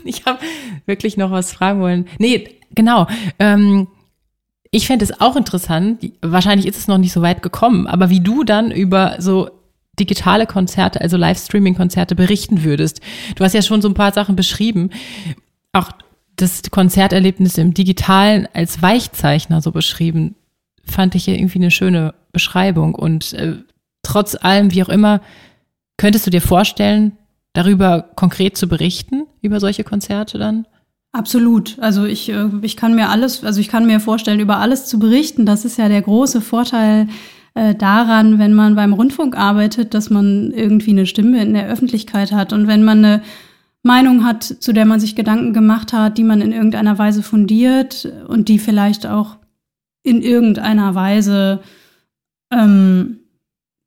ich 0.03 0.25
habe 0.25 0.39
wirklich 0.85 1.17
noch 1.17 1.29
was 1.29 1.51
fragen 1.51 1.81
wollen. 1.81 2.07
Nee, 2.17 2.55
genau. 2.73 3.07
Ähm, 3.37 3.87
ich 4.71 4.87
fände 4.87 5.05
es 5.05 5.19
auch 5.21 5.35
interessant, 5.35 6.11
wahrscheinlich 6.21 6.67
ist 6.67 6.77
es 6.77 6.87
noch 6.87 6.97
nicht 6.97 7.11
so 7.11 7.21
weit 7.21 7.41
gekommen, 7.41 7.87
aber 7.87 8.09
wie 8.09 8.21
du 8.21 8.43
dann 8.43 8.71
über 8.71 9.15
so 9.19 9.49
digitale 9.99 10.47
Konzerte, 10.47 11.01
also 11.01 11.17
Livestreaming-Konzerte 11.17 12.15
berichten 12.15 12.63
würdest. 12.63 13.01
Du 13.35 13.43
hast 13.43 13.53
ja 13.53 13.61
schon 13.61 13.81
so 13.81 13.89
ein 13.89 13.93
paar 13.93 14.13
Sachen 14.13 14.35
beschrieben. 14.35 14.91
Auch 15.73 15.91
das 16.41 16.63
Konzerterlebnis 16.71 17.57
im 17.57 17.73
Digitalen 17.73 18.47
als 18.53 18.81
Weichzeichner 18.81 19.61
so 19.61 19.71
beschrieben, 19.71 20.35
fand 20.83 21.15
ich 21.15 21.27
irgendwie 21.27 21.59
eine 21.59 21.71
schöne 21.71 22.13
Beschreibung. 22.31 22.95
Und 22.95 23.33
äh, 23.33 23.55
trotz 24.03 24.35
allem, 24.35 24.71
wie 24.71 24.83
auch 24.83 24.89
immer, 24.89 25.21
könntest 25.97 26.25
du 26.25 26.31
dir 26.31 26.41
vorstellen, 26.41 27.13
darüber 27.53 28.05
konkret 28.15 28.57
zu 28.57 28.67
berichten, 28.67 29.25
über 29.41 29.59
solche 29.59 29.83
Konzerte 29.83 30.37
dann? 30.37 30.65
Absolut. 31.11 31.77
Also 31.79 32.05
ich, 32.05 32.29
äh, 32.29 32.49
ich 32.61 32.77
kann 32.77 32.95
mir 32.95 33.09
alles, 33.09 33.43
also 33.43 33.59
ich 33.59 33.67
kann 33.67 33.85
mir 33.85 33.99
vorstellen, 33.99 34.39
über 34.39 34.57
alles 34.57 34.85
zu 34.85 34.99
berichten. 34.99 35.45
Das 35.45 35.65
ist 35.65 35.77
ja 35.77 35.89
der 35.89 36.01
große 36.01 36.41
Vorteil 36.41 37.07
äh, 37.55 37.75
daran, 37.75 38.39
wenn 38.39 38.53
man 38.53 38.75
beim 38.75 38.93
Rundfunk 38.93 39.35
arbeitet, 39.35 39.93
dass 39.93 40.09
man 40.09 40.51
irgendwie 40.51 40.91
eine 40.91 41.05
Stimme 41.05 41.41
in 41.41 41.53
der 41.53 41.67
Öffentlichkeit 41.67 42.31
hat. 42.31 42.53
Und 42.53 42.67
wenn 42.67 42.83
man 42.83 43.03
eine 43.03 43.21
Meinung 43.83 44.25
hat, 44.25 44.43
zu 44.43 44.73
der 44.73 44.85
man 44.85 44.99
sich 44.99 45.15
Gedanken 45.15 45.53
gemacht 45.53 45.93
hat, 45.93 46.17
die 46.17 46.23
man 46.23 46.41
in 46.41 46.51
irgendeiner 46.51 46.97
Weise 46.97 47.23
fundiert 47.23 48.11
und 48.27 48.49
die 48.49 48.59
vielleicht 48.59 49.07
auch 49.07 49.37
in 50.03 50.21
irgendeiner 50.21 50.95
Weise 50.95 51.61
ähm, 52.51 53.19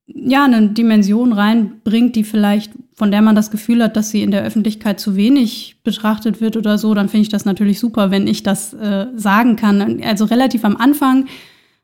ja 0.07 0.45
eine 0.45 0.69
Dimension 0.69 1.33
reinbringt, 1.33 2.17
die 2.17 2.25
vielleicht 2.25 2.73
von 2.95 3.11
der 3.11 3.23
man 3.23 3.35
das 3.35 3.51
Gefühl 3.51 3.83
hat, 3.83 3.97
dass 3.97 4.11
sie 4.11 4.23
in 4.23 4.31
der 4.31 4.45
Öffentlichkeit 4.45 5.01
zu 5.01 5.17
wenig 5.17 5.77
betrachtet 5.83 6.41
wird 6.41 6.57
oder 6.57 6.79
so, 6.79 6.95
dann 6.95 7.09
finde 7.09 7.23
ich 7.23 7.29
das 7.31 7.45
natürlich 7.45 7.81
super, 7.81 8.11
wenn 8.11 8.27
ich 8.27 8.43
das 8.43 8.75
äh, 8.75 9.07
sagen 9.17 9.57
kann. 9.57 10.03
Also 10.03 10.27
relativ 10.27 10.65
am 10.65 10.77
Anfang 10.77 11.27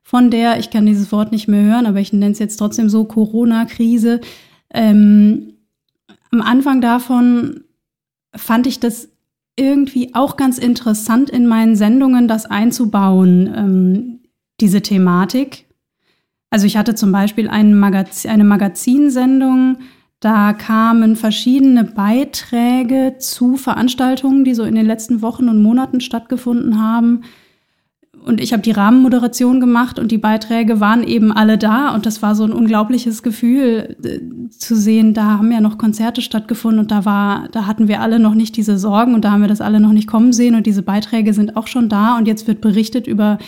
von 0.03 0.31
der, 0.31 0.59
ich 0.59 0.71
kann 0.71 0.87
dieses 0.87 1.11
Wort 1.11 1.33
nicht 1.33 1.49
mehr 1.49 1.65
hören, 1.65 1.87
aber 1.87 1.99
ich 2.01 2.13
nenne 2.13 2.33
es 2.33 2.39
jetzt 2.39 2.57
trotzdem 2.57 2.89
so 2.89 3.05
Corona-Krise. 3.05 4.21
Ähm, 4.73 5.55
am 6.31 6.41
Anfang 6.43 6.81
davon 6.81 7.65
fand 8.35 8.67
ich 8.67 8.81
das 8.81 9.09
irgendwie 9.57 10.15
auch 10.15 10.37
ganz 10.37 10.59
interessant 10.59 11.31
in 11.31 11.47
meinen 11.47 11.77
Sendungen, 11.77 12.29
das 12.29 12.47
einzubauen, 12.47 13.53
ähm, 13.55 14.21
diese 14.61 14.83
Thematik. 14.83 15.67
Also 16.51 16.67
ich 16.67 16.77
hatte 16.77 16.95
zum 16.95 17.13
Beispiel 17.13 17.49
ein 17.49 17.79
Magaz 17.79 18.25
eine 18.25 18.45
Magazinsendung, 18.45 19.79
da 20.21 20.53
kamen 20.53 21.15
verschiedene 21.15 21.85
Beiträge 21.85 23.17
zu 23.19 23.57
Veranstaltungen, 23.57 24.45
die 24.45 24.55
so 24.55 24.65
in 24.65 24.75
den 24.75 24.87
letzten 24.87 25.23
Wochen 25.23 25.49
und 25.49 25.63
Monaten 25.63 26.01
stattgefunden 26.01 26.81
haben, 26.81 27.23
und 28.25 28.41
ich 28.41 28.53
habe 28.53 28.63
die 28.63 28.71
Rahmenmoderation 28.71 29.61
gemacht 29.61 29.99
und 29.99 30.11
die 30.11 30.19
Beiträge 30.19 30.81
waren 30.81 31.03
eben 31.03 31.33
alle 31.33 31.59
da 31.59 31.95
und 31.95 32.07
das 32.07 32.23
war 32.23 32.35
so 32.35 32.45
ein 32.45 32.53
unglaubliches 32.53 33.23
Gefühl 33.23 33.97
äh, 34.05 34.21
zu 34.51 34.77
sehen, 34.77 35.15
da 35.15 35.39
haben 35.39 35.51
ja 35.51 35.61
noch 35.61 35.79
Konzerte 35.79 36.23
stattgefunden 36.23 36.81
und 36.81 36.91
da 36.91 37.05
war, 37.05 37.49
da 37.53 37.67
hatten 37.67 37.89
wir 37.89 38.01
alle 38.01 38.19
noch 38.19 38.35
nicht 38.35 38.57
diese 38.57 38.79
Sorgen 38.79 39.15
und 39.15 39.25
da 39.25 39.31
haben 39.31 39.41
wir 39.41 39.49
das 39.49 39.61
alle 39.61 39.81
noch 39.81 39.93
nicht 39.93 40.09
kommen 40.09 40.33
sehen 40.33 40.55
und 40.55 40.67
diese 40.67 40.83
Beiträge 40.83 41.33
sind 41.33 41.57
auch 41.57 41.67
schon 41.67 41.89
da 41.89 42.17
und 42.19 42.27
jetzt 42.27 42.47
wird 42.47 42.61
berichtet 42.61 43.07
über 43.07 43.39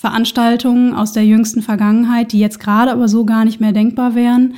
Veranstaltungen 0.00 0.94
aus 0.94 1.12
der 1.12 1.26
jüngsten 1.26 1.60
Vergangenheit, 1.60 2.32
die 2.32 2.40
jetzt 2.40 2.60
gerade 2.60 2.90
aber 2.90 3.06
so 3.06 3.24
gar 3.24 3.44
nicht 3.44 3.60
mehr 3.60 3.72
denkbar 3.72 4.14
wären. 4.14 4.54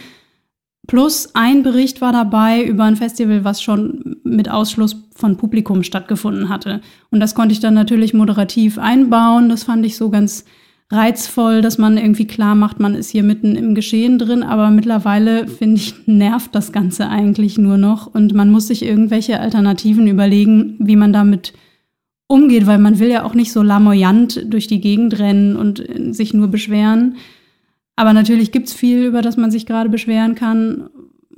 Plus 0.88 1.30
ein 1.34 1.62
Bericht 1.62 2.00
war 2.00 2.12
dabei 2.12 2.64
über 2.64 2.84
ein 2.84 2.96
Festival, 2.96 3.44
was 3.44 3.62
schon 3.62 4.16
mit 4.24 4.50
Ausschluss 4.50 4.96
von 5.14 5.36
Publikum 5.36 5.84
stattgefunden 5.84 6.48
hatte. 6.48 6.80
Und 7.10 7.20
das 7.20 7.34
konnte 7.34 7.52
ich 7.52 7.60
dann 7.60 7.74
natürlich 7.74 8.14
moderativ 8.14 8.78
einbauen. 8.78 9.48
Das 9.48 9.64
fand 9.64 9.86
ich 9.86 9.96
so 9.96 10.10
ganz 10.10 10.44
reizvoll, 10.90 11.62
dass 11.62 11.78
man 11.78 11.96
irgendwie 11.96 12.26
klar 12.26 12.54
macht, 12.54 12.78
man 12.78 12.94
ist 12.94 13.10
hier 13.10 13.22
mitten 13.22 13.56
im 13.56 13.74
Geschehen 13.74 14.18
drin. 14.18 14.42
Aber 14.42 14.70
mittlerweile, 14.70 15.46
finde 15.46 15.76
ich, 15.76 15.94
nervt 16.06 16.54
das 16.54 16.72
Ganze 16.72 17.08
eigentlich 17.08 17.58
nur 17.58 17.78
noch. 17.78 18.12
Und 18.12 18.34
man 18.34 18.50
muss 18.50 18.66
sich 18.66 18.84
irgendwelche 18.84 19.38
Alternativen 19.40 20.08
überlegen, 20.08 20.76
wie 20.80 20.96
man 20.96 21.12
damit 21.12 21.52
umgeht, 22.26 22.66
weil 22.66 22.78
man 22.78 22.98
will 22.98 23.08
ja 23.08 23.24
auch 23.24 23.34
nicht 23.34 23.52
so 23.52 23.62
lamoyant 23.62 24.52
durch 24.52 24.66
die 24.66 24.80
Gegend 24.80 25.18
rennen 25.18 25.54
und 25.56 25.84
sich 26.10 26.34
nur 26.34 26.48
beschweren. 26.48 27.16
Aber 27.96 28.12
natürlich 28.12 28.52
gibt 28.52 28.68
es 28.68 28.74
viel, 28.74 29.04
über 29.04 29.22
das 29.22 29.36
man 29.36 29.50
sich 29.50 29.66
gerade 29.66 29.88
beschweren 29.88 30.34
kann. 30.34 30.88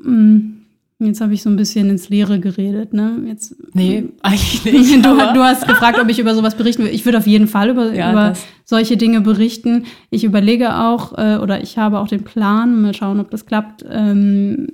Hm, 0.03 0.65
jetzt 1.01 1.21
habe 1.21 1.35
ich 1.35 1.43
so 1.43 1.51
ein 1.51 1.57
bisschen 1.57 1.91
ins 1.91 2.09
Leere 2.09 2.39
geredet, 2.39 2.93
ne? 2.93 3.23
Jetzt, 3.27 3.57
nee, 3.75 4.05
eigentlich 4.23 4.65
nicht. 4.73 5.05
Du, 5.05 5.15
du, 5.17 5.43
hast 5.43 5.67
gefragt, 5.67 5.99
ob 6.01 6.09
ich 6.09 6.19
über 6.19 6.35
sowas 6.35 6.55
berichten 6.55 6.85
will. 6.85 6.95
Ich 6.95 7.05
würde 7.05 7.19
auf 7.19 7.27
jeden 7.27 7.49
Fall 7.49 7.71
über, 7.71 7.93
ja, 7.93 8.13
über 8.13 8.33
solche 8.65 8.97
Dinge 8.97 9.21
berichten. 9.21 9.85
Ich 10.11 10.25
überlege 10.25 10.77
auch, 10.77 11.19
äh, 11.19 11.39
oder 11.39 11.63
ich 11.63 11.77
habe 11.77 11.99
auch 11.99 12.09
den 12.09 12.25
Plan, 12.25 12.81
mal 12.81 12.95
schauen, 12.95 13.21
ob 13.21 13.31
das 13.31 13.47
klappt, 13.47 13.85
ähm, 13.89 14.69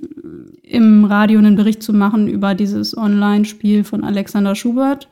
im 0.63 1.05
Radio 1.05 1.39
einen 1.39 1.55
Bericht 1.55 1.83
zu 1.83 1.93
machen 1.93 2.27
über 2.27 2.55
dieses 2.55 2.95
Online-Spiel 2.95 3.83
von 3.83 4.03
Alexander 4.03 4.55
Schubert. 4.55 5.09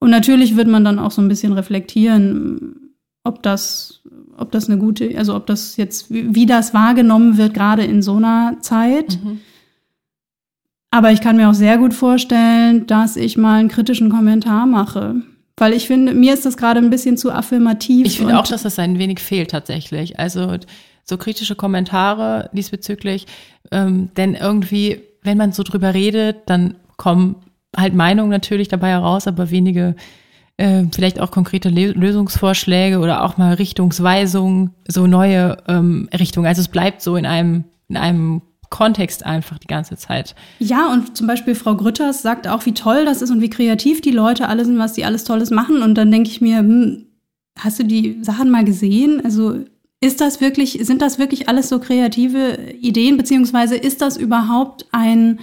Und 0.00 0.10
natürlich 0.10 0.56
wird 0.56 0.68
man 0.68 0.84
dann 0.84 0.98
auch 0.98 1.10
so 1.10 1.22
ein 1.22 1.28
bisschen 1.28 1.52
reflektieren, 1.52 2.94
ob 3.22 3.42
das 3.42 4.02
ob 4.40 4.50
das 4.50 4.68
eine 4.68 4.78
gute, 4.78 5.16
also 5.16 5.34
ob 5.34 5.46
das 5.46 5.76
jetzt, 5.76 6.06
wie 6.08 6.46
das 6.46 6.74
wahrgenommen 6.74 7.36
wird, 7.36 7.54
gerade 7.54 7.84
in 7.84 8.02
so 8.02 8.16
einer 8.16 8.56
Zeit. 8.60 9.18
Mhm. 9.22 9.40
Aber 10.90 11.12
ich 11.12 11.20
kann 11.20 11.36
mir 11.36 11.48
auch 11.48 11.54
sehr 11.54 11.78
gut 11.78 11.94
vorstellen, 11.94 12.86
dass 12.86 13.16
ich 13.16 13.36
mal 13.36 13.60
einen 13.60 13.68
kritischen 13.68 14.10
Kommentar 14.10 14.66
mache. 14.66 15.16
Weil 15.56 15.72
ich 15.74 15.86
finde, 15.86 16.14
mir 16.14 16.34
ist 16.34 16.46
das 16.46 16.56
gerade 16.56 16.80
ein 16.80 16.90
bisschen 16.90 17.16
zu 17.16 17.30
affirmativ. 17.30 18.06
Ich 18.06 18.18
finde 18.18 18.38
auch, 18.38 18.46
dass 18.46 18.62
das 18.62 18.78
ein 18.78 18.98
wenig 18.98 19.20
fehlt 19.20 19.50
tatsächlich. 19.50 20.18
Also 20.18 20.56
so 21.04 21.18
kritische 21.18 21.54
Kommentare 21.54 22.48
diesbezüglich. 22.52 23.26
Ähm, 23.70 24.10
denn 24.16 24.34
irgendwie, 24.34 25.02
wenn 25.22 25.36
man 25.36 25.52
so 25.52 25.62
drüber 25.62 25.92
redet, 25.92 26.38
dann 26.46 26.76
kommen 26.96 27.36
halt 27.76 27.94
Meinungen 27.94 28.30
natürlich 28.30 28.68
dabei 28.68 28.88
heraus, 28.88 29.26
aber 29.26 29.50
wenige 29.50 29.94
äh, 30.60 30.84
vielleicht 30.92 31.20
auch 31.20 31.30
konkrete 31.30 31.70
Lösungsvorschläge 31.70 32.98
oder 32.98 33.24
auch 33.24 33.38
mal 33.38 33.54
Richtungsweisungen, 33.54 34.74
so 34.86 35.06
neue 35.06 35.56
ähm, 35.66 36.08
Richtungen. 36.12 36.46
Also 36.46 36.60
es 36.60 36.68
bleibt 36.68 37.00
so 37.00 37.16
in 37.16 37.24
einem, 37.24 37.64
in 37.88 37.96
einem 37.96 38.42
Kontext 38.68 39.24
einfach 39.24 39.58
die 39.58 39.66
ganze 39.66 39.96
Zeit. 39.96 40.34
Ja, 40.58 40.92
und 40.92 41.16
zum 41.16 41.26
Beispiel 41.26 41.54
Frau 41.54 41.76
Grütters 41.76 42.22
sagt 42.22 42.46
auch, 42.46 42.66
wie 42.66 42.74
toll 42.74 43.06
das 43.06 43.22
ist 43.22 43.30
und 43.30 43.40
wie 43.40 43.50
kreativ 43.50 44.02
die 44.02 44.10
Leute 44.10 44.48
alle 44.48 44.64
sind, 44.64 44.78
was 44.78 44.92
die 44.92 45.04
alles 45.04 45.24
Tolles 45.24 45.50
machen. 45.50 45.82
Und 45.82 45.96
dann 45.96 46.10
denke 46.10 46.28
ich 46.28 46.42
mir, 46.42 46.58
hm, 46.58 47.06
hast 47.58 47.78
du 47.78 47.84
die 47.84 48.18
Sachen 48.22 48.50
mal 48.50 48.64
gesehen? 48.64 49.22
Also 49.24 49.64
ist 50.02 50.20
das 50.20 50.40
wirklich, 50.40 50.78
sind 50.82 51.00
das 51.00 51.18
wirklich 51.18 51.48
alles 51.48 51.70
so 51.70 51.78
kreative 51.78 52.58
Ideen, 52.80 53.16
beziehungsweise 53.16 53.76
ist 53.76 54.02
das 54.02 54.16
überhaupt 54.16 54.86
ein 54.92 55.40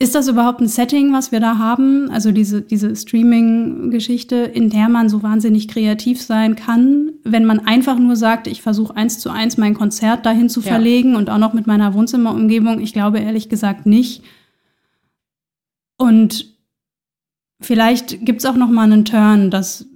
ist 0.00 0.14
das 0.14 0.28
überhaupt 0.28 0.62
ein 0.62 0.66
Setting, 0.66 1.12
was 1.12 1.30
wir 1.30 1.40
da 1.40 1.58
haben? 1.58 2.10
Also 2.10 2.32
diese, 2.32 2.62
diese 2.62 2.96
Streaming-Geschichte, 2.96 4.34
in 4.36 4.70
der 4.70 4.88
man 4.88 5.10
so 5.10 5.22
wahnsinnig 5.22 5.68
kreativ 5.68 6.22
sein 6.22 6.56
kann, 6.56 7.12
wenn 7.22 7.44
man 7.44 7.60
einfach 7.60 7.98
nur 7.98 8.16
sagt, 8.16 8.46
ich 8.46 8.62
versuche 8.62 8.96
eins 8.96 9.18
zu 9.18 9.28
eins 9.28 9.58
mein 9.58 9.74
Konzert 9.74 10.24
dahin 10.24 10.48
zu 10.48 10.60
ja. 10.60 10.68
verlegen 10.68 11.16
und 11.16 11.28
auch 11.28 11.36
noch 11.36 11.52
mit 11.52 11.66
meiner 11.66 11.92
Wohnzimmerumgebung. 11.92 12.80
Ich 12.80 12.94
glaube 12.94 13.18
ehrlich 13.18 13.50
gesagt 13.50 13.84
nicht. 13.84 14.22
Und 15.98 16.46
vielleicht 17.60 18.24
gibt 18.24 18.40
es 18.40 18.46
auch 18.46 18.56
noch 18.56 18.70
mal 18.70 18.90
einen 18.90 19.04
Turn, 19.04 19.50
dass 19.50 19.86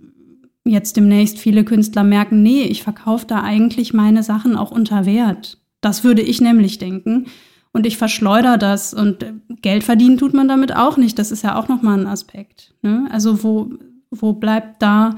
jetzt 0.66 0.98
demnächst 0.98 1.38
viele 1.38 1.64
Künstler 1.64 2.04
merken, 2.04 2.42
nee, 2.42 2.64
ich 2.64 2.82
verkaufe 2.82 3.26
da 3.26 3.42
eigentlich 3.42 3.94
meine 3.94 4.22
Sachen 4.22 4.54
auch 4.54 4.70
unter 4.70 5.06
Wert. 5.06 5.62
Das 5.80 6.04
würde 6.04 6.20
ich 6.20 6.42
nämlich 6.42 6.76
denken 6.76 7.24
und 7.74 7.86
ich 7.86 7.98
verschleudere 7.98 8.56
das 8.56 8.94
und 8.94 9.26
Geld 9.60 9.82
verdienen 9.82 10.16
tut 10.16 10.32
man 10.32 10.46
damit 10.46 10.74
auch 10.74 10.96
nicht. 10.96 11.18
Das 11.18 11.32
ist 11.32 11.42
ja 11.42 11.56
auch 11.56 11.68
nochmal 11.68 11.98
ein 11.98 12.06
Aspekt. 12.06 12.72
Ne? 12.82 13.08
Also 13.10 13.42
wo, 13.42 13.68
wo 14.12 14.32
bleibt 14.32 14.80
da 14.80 15.16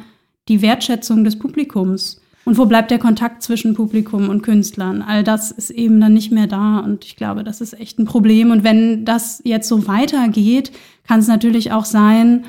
die 0.48 0.62
Wertschätzung 0.62 1.22
des 1.22 1.38
Publikums? 1.38 2.20
Und 2.46 2.56
wo 2.58 2.64
bleibt 2.64 2.90
der 2.92 3.00
Kontakt 3.00 3.42
zwischen 3.42 3.74
Publikum 3.74 4.28
und 4.30 4.42
Künstlern? 4.42 5.02
All 5.02 5.22
das 5.22 5.50
ist 5.50 5.70
eben 5.70 6.00
dann 6.00 6.14
nicht 6.14 6.32
mehr 6.32 6.46
da. 6.46 6.78
Und 6.78 7.04
ich 7.04 7.16
glaube, 7.16 7.44
das 7.44 7.60
ist 7.60 7.78
echt 7.78 7.98
ein 7.98 8.04
Problem. 8.06 8.50
Und 8.52 8.64
wenn 8.64 9.04
das 9.04 9.42
jetzt 9.44 9.68
so 9.68 9.86
weitergeht, 9.86 10.72
kann 11.06 11.20
es 11.20 11.26
natürlich 11.26 11.72
auch 11.72 11.84
sein, 11.84 12.44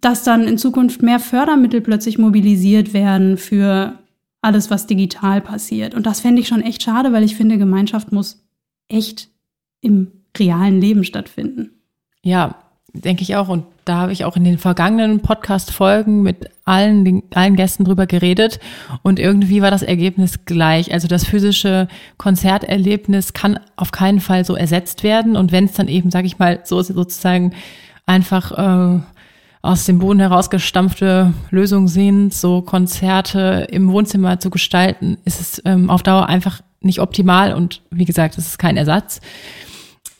dass 0.00 0.24
dann 0.24 0.48
in 0.48 0.58
Zukunft 0.58 1.02
mehr 1.02 1.20
Fördermittel 1.20 1.82
plötzlich 1.82 2.18
mobilisiert 2.18 2.94
werden 2.94 3.36
für 3.36 3.98
alles, 4.40 4.70
was 4.70 4.86
digital 4.86 5.40
passiert. 5.40 5.94
Und 5.94 6.06
das 6.06 6.20
fände 6.20 6.40
ich 6.40 6.48
schon 6.48 6.62
echt 6.62 6.82
schade, 6.82 7.12
weil 7.12 7.24
ich 7.24 7.36
finde, 7.36 7.58
Gemeinschaft 7.58 8.10
muss 8.10 8.47
echt 8.88 9.28
im 9.80 10.12
realen 10.36 10.80
Leben 10.80 11.04
stattfinden. 11.04 11.70
Ja, 12.22 12.56
denke 12.92 13.22
ich 13.22 13.36
auch. 13.36 13.48
Und 13.48 13.64
da 13.84 13.96
habe 13.96 14.12
ich 14.12 14.24
auch 14.24 14.36
in 14.36 14.44
den 14.44 14.58
vergangenen 14.58 15.20
Podcast-Folgen 15.20 16.22
mit 16.22 16.50
allen, 16.64 17.04
den, 17.04 17.22
allen 17.34 17.56
Gästen 17.56 17.84
drüber 17.84 18.06
geredet. 18.06 18.60
Und 19.02 19.18
irgendwie 19.18 19.62
war 19.62 19.70
das 19.70 19.82
Ergebnis 19.82 20.44
gleich. 20.44 20.92
Also 20.92 21.08
das 21.08 21.24
physische 21.24 21.88
Konzerterlebnis 22.16 23.32
kann 23.32 23.60
auf 23.76 23.92
keinen 23.92 24.20
Fall 24.20 24.44
so 24.44 24.54
ersetzt 24.54 25.02
werden. 25.02 25.36
Und 25.36 25.52
wenn 25.52 25.64
es 25.64 25.72
dann 25.72 25.88
eben, 25.88 26.10
sage 26.10 26.26
ich 26.26 26.38
mal, 26.38 26.60
so 26.64 26.82
sozusagen 26.82 27.52
einfach 28.06 28.52
äh, 28.52 29.00
aus 29.62 29.84
dem 29.84 29.98
Boden 29.98 30.20
herausgestampfte 30.20 31.32
Lösungen 31.50 31.88
sind, 31.88 32.32
so 32.32 32.62
Konzerte 32.62 33.66
im 33.70 33.90
Wohnzimmer 33.90 34.38
zu 34.38 34.50
gestalten, 34.50 35.18
ist 35.24 35.40
es 35.40 35.62
ähm, 35.64 35.90
auf 35.90 36.02
Dauer 36.02 36.26
einfach 36.26 36.62
nicht 36.80 37.00
optimal 37.00 37.54
und 37.54 37.82
wie 37.90 38.04
gesagt, 38.04 38.38
es 38.38 38.46
ist 38.46 38.58
kein 38.58 38.76
Ersatz. 38.76 39.20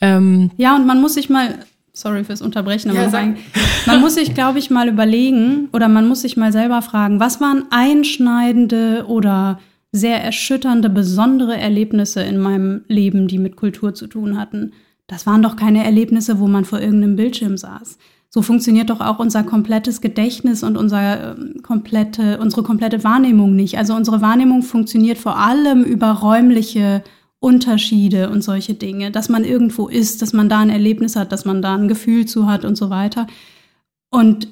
Ähm, 0.01 0.51
ja, 0.57 0.77
und 0.77 0.87
man 0.87 1.01
muss 1.01 1.15
sich 1.15 1.29
mal, 1.29 1.61
sorry 1.93 2.25
fürs 2.25 2.43
Unterbrechen, 2.43 2.91
aber 2.91 3.03
ja, 3.03 3.11
sagen, 3.11 3.39
man 3.87 4.01
muss 4.01 4.15
sich, 4.15 4.35
glaube 4.35 4.59
ich, 4.59 4.71
mal 4.71 4.89
überlegen 4.89 5.69
oder 5.73 5.89
man 5.89 6.09
muss 6.09 6.23
sich 6.23 6.37
mal 6.37 6.53
selber 6.53 6.83
fragen, 6.83 7.21
was 7.21 7.41
waren 7.41 7.65
einschneidende 7.71 9.05
oder 9.07 9.61
sehr 9.91 10.23
erschütternde, 10.23 10.91
besondere 10.91 11.57
Erlebnisse 11.57 12.23
in 12.23 12.39
meinem 12.39 12.85
Leben, 12.89 13.27
die 13.27 13.39
mit 13.39 13.57
Kultur 13.57 13.95
zu 13.95 14.07
tun 14.07 14.39
hatten. 14.39 14.73
Das 15.07 15.27
waren 15.27 15.43
doch 15.43 15.57
keine 15.57 15.85
Erlebnisse, 15.85 16.39
wo 16.39 16.47
man 16.47 16.67
vor 16.67 16.81
irgendeinem 16.81 17.17
Bildschirm 17.17 17.57
saß. 17.57 17.99
So 18.31 18.43
funktioniert 18.43 18.91
doch 18.91 19.01
auch 19.01 19.19
unser 19.19 19.43
komplettes 19.43 20.01
Gedächtnis 20.01 20.63
und 20.63 20.77
unser, 20.77 21.37
ähm, 21.37 21.63
komplette, 21.63 22.39
unsere 22.39 22.63
komplette 22.63 23.03
Wahrnehmung 23.03 23.57
nicht. 23.57 23.79
Also 23.79 23.95
unsere 23.95 24.21
Wahrnehmung 24.21 24.63
funktioniert 24.63 25.19
vor 25.19 25.39
allem 25.39 25.83
über 25.83 26.11
räumliche 26.11 27.03
Unterschiede 27.41 28.29
und 28.31 28.43
solche 28.43 28.75
Dinge, 28.75 29.11
dass 29.11 29.29
man 29.29 29.45
irgendwo 29.45 29.89
ist, 29.89 30.21
dass 30.21 30.33
man 30.33 30.49
da 30.49 30.59
ein 30.59 30.71
Erlebnis 30.71 31.17
hat, 31.17 31.33
dass 31.33 31.45
man 31.45 31.63
da 31.63 31.75
ein 31.75 31.89
Gefühl 31.89 32.27
zu 32.27 32.47
hat 32.47 32.65
und 32.65 32.77
so 32.77 32.91
weiter. 32.91 33.27
Und 34.11 34.49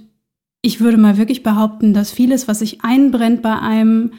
ich 0.62 0.80
würde 0.80 0.96
mal 0.96 1.18
wirklich 1.18 1.42
behaupten, 1.42 1.92
dass 1.92 2.10
vieles, 2.10 2.48
was 2.48 2.60
sich 2.60 2.82
einbrennt 2.82 3.42
bei 3.42 3.58
einem, 3.58 4.12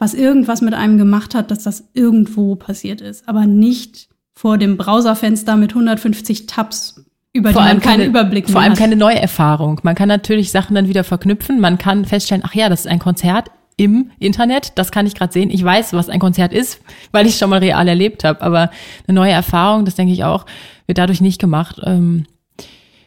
was 0.00 0.14
irgendwas 0.14 0.62
mit 0.62 0.74
einem 0.74 0.98
gemacht 0.98 1.34
hat, 1.34 1.50
dass 1.50 1.62
das 1.62 1.90
irgendwo 1.94 2.56
passiert 2.56 3.00
ist, 3.00 3.28
aber 3.28 3.46
nicht 3.46 4.08
vor 4.34 4.58
dem 4.58 4.76
Browserfenster 4.76 5.56
mit 5.56 5.72
150 5.72 6.46
Tabs 6.46 7.04
über 7.38 7.52
vor 7.52 7.62
die 7.62 7.68
man 7.68 7.80
keinen 7.80 7.98
keine, 7.98 8.04
Überblick 8.04 8.50
Vor 8.50 8.60
allem 8.60 8.72
hat. 8.72 8.78
keine 8.78 8.96
neue 8.96 9.18
Erfahrung. 9.18 9.80
Man 9.82 9.94
kann 9.94 10.08
natürlich 10.08 10.50
Sachen 10.50 10.74
dann 10.74 10.88
wieder 10.88 11.04
verknüpfen. 11.04 11.60
Man 11.60 11.78
kann 11.78 12.04
feststellen, 12.04 12.42
ach 12.46 12.54
ja, 12.54 12.68
das 12.68 12.80
ist 12.80 12.86
ein 12.86 12.98
Konzert 12.98 13.50
im 13.76 14.10
Internet. 14.18 14.72
Das 14.74 14.90
kann 14.92 15.06
ich 15.06 15.14
gerade 15.14 15.32
sehen. 15.32 15.50
Ich 15.50 15.64
weiß, 15.64 15.92
was 15.92 16.08
ein 16.08 16.20
Konzert 16.20 16.52
ist, 16.52 16.80
weil 17.12 17.26
ich 17.26 17.32
es 17.32 17.38
schon 17.38 17.50
mal 17.50 17.60
real 17.60 17.86
erlebt 17.88 18.24
habe. 18.24 18.42
Aber 18.42 18.70
eine 19.06 19.14
neue 19.14 19.32
Erfahrung, 19.32 19.84
das 19.84 19.94
denke 19.94 20.12
ich 20.12 20.24
auch, 20.24 20.44
wird 20.86 20.98
dadurch 20.98 21.20
nicht 21.20 21.40
gemacht. 21.40 21.80
Ähm, 21.84 22.26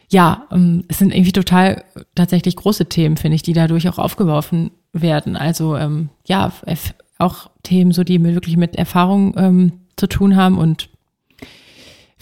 ja, 0.08 0.46
ähm, 0.50 0.84
es 0.88 0.98
sind 0.98 1.14
irgendwie 1.14 1.32
total 1.32 1.84
tatsächlich 2.14 2.56
große 2.56 2.86
Themen, 2.86 3.16
finde 3.16 3.36
ich, 3.36 3.42
die 3.42 3.54
dadurch 3.54 3.88
auch 3.88 3.98
aufgeworfen 3.98 4.70
werden. 4.92 5.36
Also 5.36 5.76
ähm, 5.76 6.10
ja, 6.26 6.52
auch 7.18 7.50
Themen, 7.62 7.92
so 7.92 8.04
die 8.04 8.22
wirklich 8.22 8.56
mit 8.56 8.76
Erfahrung 8.76 9.34
ähm, 9.36 9.72
zu 9.96 10.06
tun 10.06 10.36
haben 10.36 10.58
und 10.58 10.88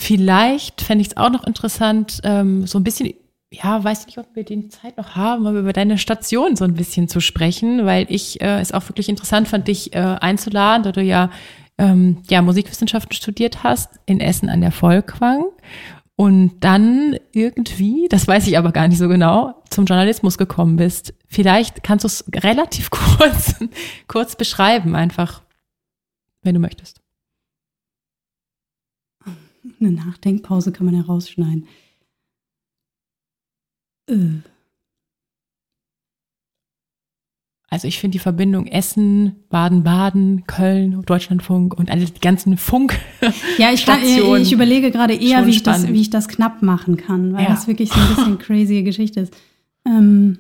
Vielleicht 0.01 0.81
fände 0.81 1.03
ich 1.03 1.09
es 1.09 1.17
auch 1.19 1.29
noch 1.29 1.45
interessant, 1.47 2.21
ähm, 2.25 2.67
so 2.67 2.79
ein 2.79 2.85
bisschen 2.85 3.13
ja, 3.53 3.85
weiß 3.85 4.07
nicht, 4.07 4.17
ob 4.17 4.35
wir 4.35 4.45
die 4.45 4.69
Zeit 4.69 4.97
noch 4.97 5.15
haben, 5.15 5.45
um 5.45 5.57
über 5.57 5.75
deine 5.75 5.99
Station 5.99 6.57
so 6.57 6.65
ein 6.65 6.75
bisschen 6.75 7.07
zu 7.07 7.21
sprechen, 7.21 7.85
weil 7.85 8.07
ich 8.09 8.41
äh, 8.41 8.61
es 8.61 8.73
auch 8.73 8.89
wirklich 8.89 9.11
interessant 9.11 9.47
fand, 9.49 9.69
dich 9.69 9.93
äh, 9.93 9.99
einzuladen, 9.99 10.85
da 10.85 10.93
du 10.93 11.03
ja, 11.03 11.31
ähm, 11.77 12.23
ja 12.31 12.41
Musikwissenschaften 12.41 13.13
studiert 13.13 13.63
hast 13.63 13.91
in 14.07 14.21
Essen 14.21 14.49
an 14.49 14.63
der 14.63 14.73
Volkwang 14.73 15.47
und 16.17 16.61
dann 16.61 17.17
irgendwie, 17.33 18.07
das 18.09 18.27
weiß 18.27 18.47
ich 18.47 18.57
aber 18.57 18.73
gar 18.73 18.89
nicht 18.89 18.99
so 18.99 19.09
genau, 19.09 19.61
zum 19.69 19.85
Journalismus 19.85 20.39
gekommen 20.39 20.77
bist. 20.77 21.13
Vielleicht 21.27 21.83
kannst 21.83 22.05
du 22.05 22.07
es 22.07 22.25
relativ 22.33 22.89
kurz, 22.91 23.57
kurz 24.07 24.37
beschreiben, 24.37 24.95
einfach, 24.95 25.43
wenn 26.43 26.55
du 26.55 26.61
möchtest. 26.61 27.00
Eine 29.79 29.93
Nachdenkpause 29.93 30.73
kann 30.73 30.87
man 30.87 30.95
ja 30.95 31.03
rausschneiden. 31.03 31.67
Äh. 34.09 34.41
Also 37.73 37.87
ich 37.87 38.01
finde 38.01 38.15
die 38.15 38.19
Verbindung 38.19 38.67
Essen, 38.67 39.37
Baden-Baden, 39.49 40.45
Köln, 40.47 41.03
Deutschlandfunk 41.03 41.79
und 41.79 41.89
alle 41.89 42.05
die 42.05 42.21
ganzen 42.21 42.57
Funk. 42.57 42.99
Ja, 43.59 43.73
ich, 43.73 43.87
kann, 43.87 44.03
ich 44.03 44.53
überlege 44.53 44.91
gerade 44.91 45.15
eher, 45.15 45.47
wie 45.47 45.51
ich, 45.51 45.63
das, 45.63 45.87
wie 45.87 46.01
ich 46.01 46.11
das 46.11 46.27
knapp 46.27 46.63
machen 46.63 46.97
kann, 46.97 47.33
weil 47.33 47.45
ja. 47.45 47.51
das 47.51 47.69
wirklich 47.69 47.91
so 47.91 48.01
ein 48.01 48.09
bisschen 48.09 48.39
crazy 48.41 48.83
Geschichte 48.83 49.21
ist. 49.21 49.37
Ähm 49.87 50.39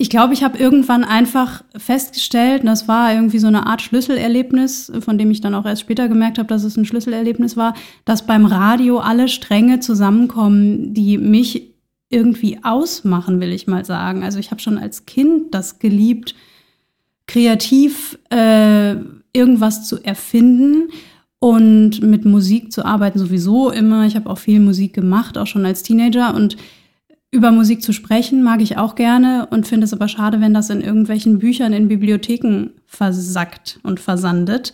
ich 0.00 0.10
glaube, 0.10 0.32
ich 0.32 0.44
habe 0.44 0.58
irgendwann 0.58 1.02
einfach 1.02 1.64
festgestellt, 1.76 2.60
und 2.60 2.66
das 2.66 2.86
war 2.86 3.12
irgendwie 3.12 3.40
so 3.40 3.48
eine 3.48 3.66
Art 3.66 3.82
Schlüsselerlebnis, 3.82 4.92
von 5.00 5.18
dem 5.18 5.32
ich 5.32 5.40
dann 5.40 5.56
auch 5.56 5.66
erst 5.66 5.82
später 5.82 6.08
gemerkt 6.08 6.38
habe, 6.38 6.46
dass 6.46 6.62
es 6.62 6.76
ein 6.76 6.84
Schlüsselerlebnis 6.84 7.56
war, 7.56 7.74
dass 8.04 8.24
beim 8.24 8.46
Radio 8.46 9.00
alle 9.00 9.26
Stränge 9.26 9.80
zusammenkommen, 9.80 10.94
die 10.94 11.18
mich 11.18 11.74
irgendwie 12.10 12.60
ausmachen, 12.62 13.40
will 13.40 13.52
ich 13.52 13.66
mal 13.66 13.84
sagen. 13.84 14.22
Also 14.22 14.38
ich 14.38 14.52
habe 14.52 14.60
schon 14.60 14.78
als 14.78 15.04
Kind 15.04 15.52
das 15.52 15.80
geliebt, 15.80 16.36
kreativ 17.26 18.18
äh, 18.30 18.94
irgendwas 19.32 19.86
zu 19.88 20.02
erfinden 20.04 20.90
und 21.40 22.02
mit 22.02 22.24
Musik 22.24 22.72
zu 22.72 22.84
arbeiten 22.84 23.18
sowieso 23.18 23.70
immer. 23.70 24.06
Ich 24.06 24.14
habe 24.14 24.30
auch 24.30 24.38
viel 24.38 24.60
Musik 24.60 24.92
gemacht, 24.92 25.36
auch 25.36 25.46
schon 25.48 25.66
als 25.66 25.82
Teenager 25.82 26.34
und 26.34 26.56
über 27.30 27.50
Musik 27.50 27.82
zu 27.82 27.92
sprechen 27.92 28.42
mag 28.42 28.62
ich 28.62 28.78
auch 28.78 28.94
gerne 28.94 29.46
und 29.50 29.66
finde 29.66 29.84
es 29.84 29.92
aber 29.92 30.08
schade, 30.08 30.40
wenn 30.40 30.54
das 30.54 30.70
in 30.70 30.80
irgendwelchen 30.80 31.38
Büchern 31.38 31.72
in 31.72 31.88
Bibliotheken 31.88 32.70
versackt 32.86 33.80
und 33.82 34.00
versandet 34.00 34.72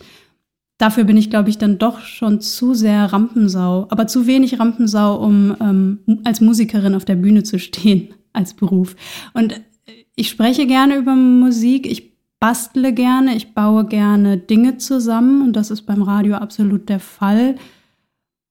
dafür 0.77 1.03
bin 1.03 1.17
ich, 1.17 1.29
glaube 1.29 1.49
ich, 1.49 1.57
dann 1.57 1.77
doch 1.77 2.01
schon 2.01 2.41
zu 2.41 2.73
sehr 2.73 3.05
Rampensau, 3.05 3.87
aber 3.89 4.07
zu 4.07 4.27
wenig 4.27 4.59
Rampensau, 4.59 5.15
um 5.23 5.55
ähm, 5.59 5.99
als 6.23 6.41
Musikerin 6.41 6.95
auf 6.95 7.05
der 7.05 7.15
Bühne 7.15 7.43
zu 7.43 7.59
stehen 7.59 8.13
als 8.33 8.53
Beruf. 8.53 8.95
Und 9.33 9.61
ich 10.15 10.29
spreche 10.29 10.67
gerne 10.67 10.95
über 10.95 11.15
Musik, 11.15 11.85
ich 11.89 12.13
bastle 12.39 12.93
gerne, 12.93 13.35
ich 13.35 13.53
baue 13.53 13.85
gerne 13.85 14.37
Dinge 14.37 14.77
zusammen 14.77 15.41
und 15.41 15.53
das 15.53 15.71
ist 15.71 15.83
beim 15.83 16.01
Radio 16.01 16.35
absolut 16.35 16.89
der 16.89 16.99
Fall. 16.99 17.55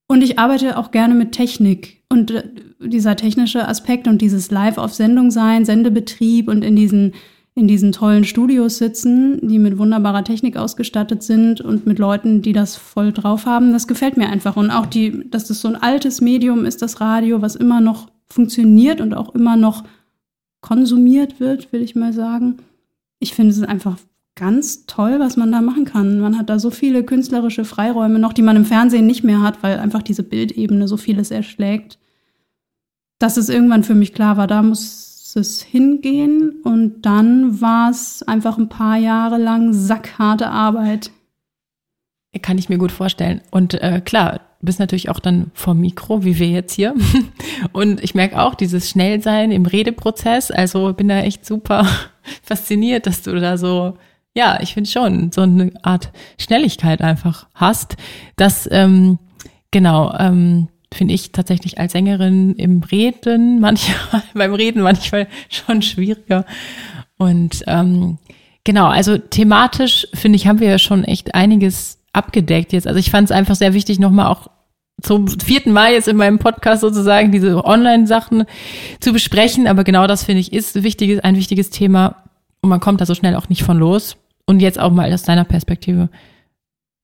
Und 0.07 0.23
ich 0.23 0.39
arbeite 0.39 0.77
auch 0.77 0.91
gerne 0.91 1.15
mit 1.15 1.33
Technik. 1.33 2.03
Und 2.15 2.31
äh, 2.31 2.45
dieser 2.79 3.17
technische 3.17 3.67
Aspekt 3.67 4.07
und 4.07 4.23
dieses 4.23 4.53
Live 4.53 4.79
auf 4.79 4.95
Sendung 4.95 5.33
sein, 5.33 5.65
Sendebetrieb 5.65 6.47
und 6.49 6.63
in 6.63 6.77
diesen 6.77 7.13
in 7.57 7.69
diesen 7.69 7.93
tollen 7.93 8.25
Studios 8.25 8.79
sitzen, 8.79 9.39
die 9.49 9.61
mit 9.61 9.79
wunderbarer 9.79 10.25
Technik 10.25 10.57
ausgestattet 10.57 11.23
sind 11.23 11.61
und 11.61 11.87
mit 11.87 12.01
Leuten, 12.01 12.43
die 12.43 12.53
das 12.53 12.75
voll 12.75 13.13
drauf 13.13 13.47
haben. 13.47 13.73
Das 13.73 13.87
gefällt 13.87 14.17
mir 14.17 14.29
einfach. 14.29 14.57
Und 14.57 14.71
auch 14.71 14.87
die, 14.87 15.29
dass 15.31 15.47
das 15.47 15.61
so 15.61 15.69
ein 15.69 15.77
altes 15.77 16.21
Medium 16.21 16.65
ist, 16.65 16.83
das 16.83 17.01
Radio, 17.01 17.43
was 17.43 17.55
immer 17.55 17.81
noch 17.81 18.09
funktioniert 18.27 19.01
und 19.01 19.15
auch 19.15 19.35
immer 19.37 19.57
noch 19.57 19.85
konsumiert 20.63 21.39
wird, 21.39 21.73
will 21.73 21.83
ich 21.83 21.95
mal 21.95 22.13
sagen. 22.13 22.57
Ich 23.21 23.35
finde 23.35 23.53
es 23.53 23.63
einfach 23.63 23.99
ganz 24.35 24.87
toll, 24.87 25.21
was 25.21 25.37
man 25.37 25.53
da 25.53 25.61
machen 25.61 25.85
kann. 25.85 26.19
Man 26.19 26.37
hat 26.37 26.51
da 26.51 26.59
so 26.59 26.71
viele 26.71 27.05
künstlerische 27.05 27.65
Freiräume 27.65 28.19
noch, 28.19 28.33
die 28.33 28.43
man 28.43 28.57
im 28.57 28.65
Fernsehen 28.65 29.07
nicht 29.07 29.23
mehr 29.23 29.43
hat, 29.43 29.63
weil 29.63 29.79
einfach 29.79 30.03
diese 30.03 30.25
Bildebene 30.25 30.89
so 30.89 30.97
vieles 30.97 31.31
erschlägt. 31.31 31.99
Dass 33.19 33.37
es 33.37 33.49
irgendwann 33.49 33.85
für 33.85 33.95
mich 33.95 34.13
klar 34.13 34.37
war, 34.37 34.47
da 34.47 34.63
muss 34.63 35.05
es 35.37 35.63
hingehen 35.63 36.61
und 36.63 37.03
dann 37.03 37.61
war 37.61 37.91
es 37.91 38.23
einfach 38.23 38.59
ein 38.59 38.69
paar 38.69 38.97
Jahre 38.97 39.39
lang 39.39 39.73
sackharte 39.73 40.49
Arbeit. 40.49 41.11
Kann 42.43 42.59
ich 42.59 42.69
mir 42.69 42.79
gut 42.79 42.93
vorstellen. 42.93 43.43
Und 43.51 43.75
äh, 43.75 44.01
klar, 44.05 44.41
du 44.61 44.67
bist 44.67 44.81
natürlich 44.81 45.09
auch 45.09 45.21
dann 45.21 45.53
vom 45.55 45.79
Mikro, 45.81 46.25
wie 46.25 46.39
wir 46.39 46.49
jetzt 46.49 46.73
hier. 46.75 46.95
Und 47.73 48.03
ich 48.03 48.15
merke 48.17 48.41
auch 48.41 48.57
dieses 48.57 48.91
Schnellsein 48.91 49.53
im 49.53 49.67
Redeprozess. 49.67 50.51
Also 50.51 50.93
bin 50.95 51.09
da 51.09 51.21
echt 51.21 51.47
super 51.47 51.87
fasziniert, 52.43 53.07
dass 53.07 53.23
du 53.23 53.39
da 53.39 53.57
so, 53.57 53.95
ja, 54.35 54.59
ich 54.61 54.75
finde 54.75 54.91
schon, 54.91 55.31
so 55.31 55.43
eine 55.43 55.73
Art 55.83 56.11
Schnelligkeit 56.39 57.03
einfach 57.03 57.47
hast. 57.55 57.97
dass, 58.35 58.69
ähm, 58.73 59.21
genau, 59.71 60.13
ähm, 60.19 60.69
finde 60.95 61.15
ich 61.15 61.33
tatsächlich 61.33 61.79
als 61.79 61.93
Sängerin 61.93 62.55
im 62.57 62.83
Reden 62.83 63.61
manchmal, 63.61 64.23
beim 64.35 64.55
Reden 64.55 64.83
manchmal 64.83 65.29
schon 65.49 65.83
schwieriger. 65.83 66.45
Und 67.19 67.63
ähm, 67.67 68.19
genau, 68.65 68.87
also 68.87 69.19
thematisch 69.19 70.07
finde 70.15 70.37
ich, 70.37 70.47
haben 70.47 70.61
wir 70.61 70.69
ja 70.69 70.79
schon 70.79 71.05
echt 71.05 71.35
einiges 71.35 71.99
abgedeckt 72.13 72.73
jetzt. 72.73 72.87
Also 72.87 72.99
ich 72.99 73.11
fand 73.11 73.27
es 73.27 73.37
einfach 73.37 73.57
sehr 73.57 73.75
wichtig, 73.75 73.99
nochmal 73.99 74.27
auch 74.27 74.49
zum 75.03 75.29
vierten 75.29 75.73
Mal 75.73 75.93
jetzt 75.93 76.09
in 76.09 76.17
meinem 76.17 76.39
Podcast 76.39 76.81
sozusagen 76.81 77.33
diese 77.33 77.65
Online-Sachen 77.65 78.45
zu 79.01 79.13
besprechen. 79.13 79.67
Aber 79.67 79.85
genau 79.85 80.07
das 80.07 80.25
finde 80.25 80.41
ich 80.41 80.53
ist 80.53 80.83
wichtiges, 80.83 81.21
ein 81.21 81.37
wichtiges 81.37 81.71
Thema 81.71 82.25
und 82.63 82.71
man 82.71 82.81
kommt 82.81 83.01
da 83.01 83.07
so 83.07 83.15
schnell 83.15 83.35
auch 83.37 83.49
nicht 83.49 83.63
von 83.63 83.79
los. 83.79 84.17
Und 84.47 84.61
jetzt 84.61 84.79
auch 84.79 84.91
mal 84.91 85.13
aus 85.13 85.23
deiner 85.23 85.45
Perspektive 85.45 86.11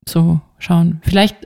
zu 0.05 0.41
schauen. 0.59 1.01
Vielleicht. 1.03 1.37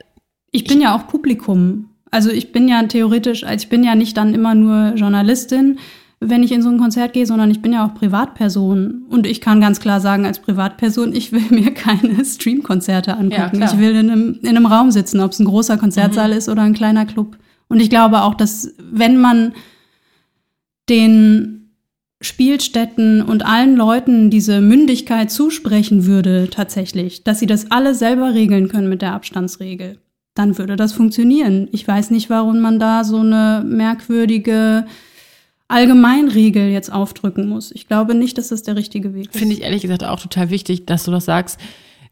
Ich 0.50 0.64
bin 0.64 0.80
ja 0.80 0.96
auch 0.96 1.06
Publikum 1.08 1.90
also 2.14 2.30
ich 2.30 2.52
bin 2.52 2.68
ja 2.68 2.80
theoretisch, 2.84 3.42
also 3.42 3.64
ich 3.64 3.68
bin 3.68 3.82
ja 3.82 3.96
nicht 3.96 4.16
dann 4.16 4.34
immer 4.34 4.54
nur 4.54 4.94
Journalistin, 4.94 5.78
wenn 6.20 6.44
ich 6.44 6.52
in 6.52 6.62
so 6.62 6.70
ein 6.70 6.78
Konzert 6.78 7.12
gehe, 7.12 7.26
sondern 7.26 7.50
ich 7.50 7.60
bin 7.60 7.72
ja 7.72 7.84
auch 7.84 7.94
Privatperson. 7.94 9.02
Und 9.10 9.26
ich 9.26 9.40
kann 9.40 9.60
ganz 9.60 9.80
klar 9.80 10.00
sagen, 10.00 10.24
als 10.24 10.38
Privatperson, 10.38 11.12
ich 11.12 11.32
will 11.32 11.44
mir 11.50 11.74
keine 11.74 12.24
Streamkonzerte 12.24 13.16
angucken. 13.16 13.60
Ja, 13.60 13.66
ich 13.66 13.78
will 13.78 13.96
in 13.96 14.10
einem, 14.10 14.38
in 14.42 14.48
einem 14.48 14.66
Raum 14.66 14.92
sitzen, 14.92 15.20
ob 15.20 15.32
es 15.32 15.40
ein 15.40 15.44
großer 15.44 15.76
Konzertsaal 15.76 16.30
mhm. 16.30 16.36
ist 16.36 16.48
oder 16.48 16.62
ein 16.62 16.72
kleiner 16.72 17.04
Club. 17.04 17.36
Und 17.68 17.80
ich 17.80 17.90
glaube 17.90 18.22
auch, 18.22 18.34
dass 18.34 18.72
wenn 18.78 19.20
man 19.20 19.52
den 20.88 21.70
Spielstätten 22.20 23.22
und 23.22 23.44
allen 23.44 23.76
Leuten 23.76 24.30
diese 24.30 24.60
Mündigkeit 24.60 25.32
zusprechen 25.32 26.06
würde, 26.06 26.48
tatsächlich, 26.48 27.24
dass 27.24 27.40
sie 27.40 27.46
das 27.46 27.72
alle 27.72 27.94
selber 27.94 28.34
regeln 28.34 28.68
können 28.68 28.88
mit 28.88 29.02
der 29.02 29.14
Abstandsregel, 29.14 29.98
dann 30.34 30.58
würde 30.58 30.76
das 30.76 30.92
funktionieren. 30.92 31.68
Ich 31.72 31.86
weiß 31.86 32.10
nicht, 32.10 32.28
warum 32.28 32.60
man 32.60 32.78
da 32.78 33.04
so 33.04 33.18
eine 33.18 33.64
merkwürdige 33.64 34.86
Allgemeinregel 35.68 36.68
jetzt 36.68 36.92
aufdrücken 36.92 37.48
muss. 37.48 37.72
Ich 37.72 37.88
glaube 37.88 38.14
nicht, 38.14 38.36
dass 38.36 38.48
das 38.48 38.62
der 38.62 38.76
richtige 38.76 39.14
Weg 39.14 39.26
ist. 39.26 39.38
Finde 39.38 39.54
ich 39.54 39.62
ehrlich 39.62 39.82
gesagt 39.82 40.04
auch 40.04 40.20
total 40.20 40.50
wichtig, 40.50 40.86
dass 40.86 41.04
du 41.04 41.10
das 41.10 41.24
sagst. 41.24 41.58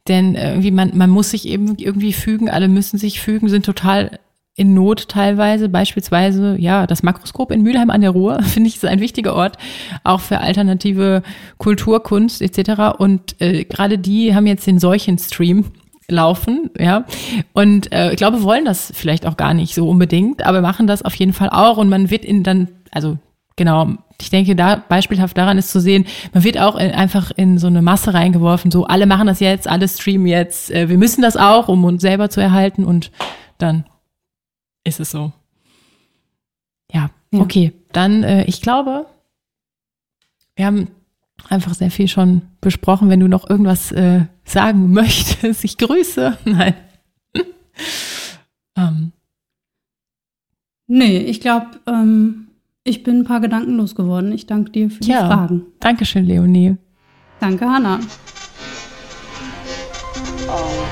Denn 0.09 0.35
irgendwie 0.35 0.71
man, 0.71 0.97
man 0.97 1.11
muss 1.11 1.31
sich 1.31 1.47
eben 1.47 1.77
irgendwie 1.77 2.13
fügen, 2.13 2.49
alle 2.49 2.69
müssen 2.69 2.99
sich 2.99 3.21
fügen, 3.21 3.49
sind 3.49 3.65
total 3.65 4.19
in 4.55 4.75
Not 4.75 5.09
teilweise. 5.09 5.69
Beispielsweise, 5.69 6.57
ja, 6.59 6.87
das 6.87 7.03
Makroskop 7.03 7.51
in 7.51 7.63
Mülheim 7.63 7.91
an 7.91 8.01
der 8.01 8.11
Ruhr, 8.11 8.43
finde 8.43 8.69
ich, 8.69 8.77
ist 8.77 8.85
ein 8.85 9.01
wichtiger 9.01 9.35
Ort, 9.35 9.59
auch 10.05 10.21
für 10.21 10.39
alternative 10.39 11.23
Kulturkunst 11.59 12.43
etc. 12.43 12.99
Und 12.99 13.41
äh, 13.41 13.65
gerade 13.65 13.99
die 13.99 14.35
haben 14.35 14.47
jetzt 14.47 14.67
den 14.67 14.79
Seuchenstream 14.79 15.67
laufen, 16.09 16.71
ja. 16.79 17.05
Und 17.53 17.93
äh, 17.93 18.11
ich 18.11 18.17
glaube, 18.17 18.43
wollen 18.43 18.65
das 18.65 18.93
vielleicht 18.95 19.27
auch 19.27 19.37
gar 19.37 19.55
nicht 19.55 19.75
so 19.75 19.89
unbedingt, 19.89 20.45
aber 20.45 20.61
machen 20.61 20.87
das 20.87 21.03
auf 21.03 21.15
jeden 21.15 21.33
Fall 21.33 21.51
auch 21.51 21.77
und 21.77 21.89
man 21.89 22.11
wird 22.11 22.25
in 22.25 22.43
dann, 22.43 22.69
also 22.91 23.19
genau, 23.57 23.95
ich 24.21 24.31
denke, 24.31 24.55
da 24.55 24.77
beispielhaft 24.77 25.37
daran 25.37 25.59
ist 25.59 25.71
zu 25.71 25.81
sehen, 25.81 26.07
man 26.33 26.45
wird 26.45 26.59
auch 26.59 26.77
in, 26.77 26.93
einfach 26.93 27.31
in 27.37 27.59
so 27.59 27.67
eine 27.67 27.83
Masse 27.83 28.15
reingeworfen, 28.15 28.71
so 28.71 28.85
alle 28.85 29.07
machen 29.07 29.27
das 29.27 29.41
jetzt, 29.41 29.69
alle 29.69 29.89
streamen 29.89 30.27
jetzt, 30.27 30.71
äh, 30.71 30.89
wir 30.89 30.99
müssen 30.99 31.23
das 31.23 31.37
auch, 31.37 31.69
um 31.69 31.85
uns 31.85 32.03
selber 32.03 32.31
zu 32.31 32.41
erhalten 32.41 32.85
und 32.85 33.11
dann 33.59 33.85
ist 34.85 35.01
es 35.01 35.11
so. 35.11 35.33
Ja, 36.93 37.11
ja. 37.33 37.41
okay, 37.41 37.73
dann 37.93 38.23
äh, 38.23 38.45
ich 38.45 38.61
glaube, 38.61 39.07
wir 40.57 40.67
haben 40.67 40.89
einfach 41.49 41.75
sehr 41.75 41.91
viel 41.91 42.09
schon 42.09 42.43
besprochen. 42.61 43.09
Wenn 43.09 43.21
du 43.21 43.29
noch 43.29 43.49
irgendwas 43.49 43.93
äh, 43.93 44.27
sagen 44.45 44.93
möchtest, 44.93 45.65
ich 45.65 45.79
grüße. 45.79 46.39
Nein. 46.45 46.75
ähm. 48.77 49.13
Nee, 50.87 51.19
ich 51.19 51.41
glaube, 51.41 51.67
ähm, 51.87 52.49
ich 52.85 53.03
bin 53.03 53.21
ein 53.21 53.25
paar 53.25 53.41
Gedanken 53.41 53.77
losgeworden. 53.77 54.33
Ich 54.33 54.47
danke 54.47 54.73
dir 54.73 54.91
für 54.91 55.01
die 55.01 55.11
ja, 55.11 55.27
Fragen. 55.27 55.67
Dankeschön, 55.81 56.25
Leonie. 56.25 56.77
Danke, 57.41 57.67
Hanna. 57.67 58.01
Oh, 60.49 60.83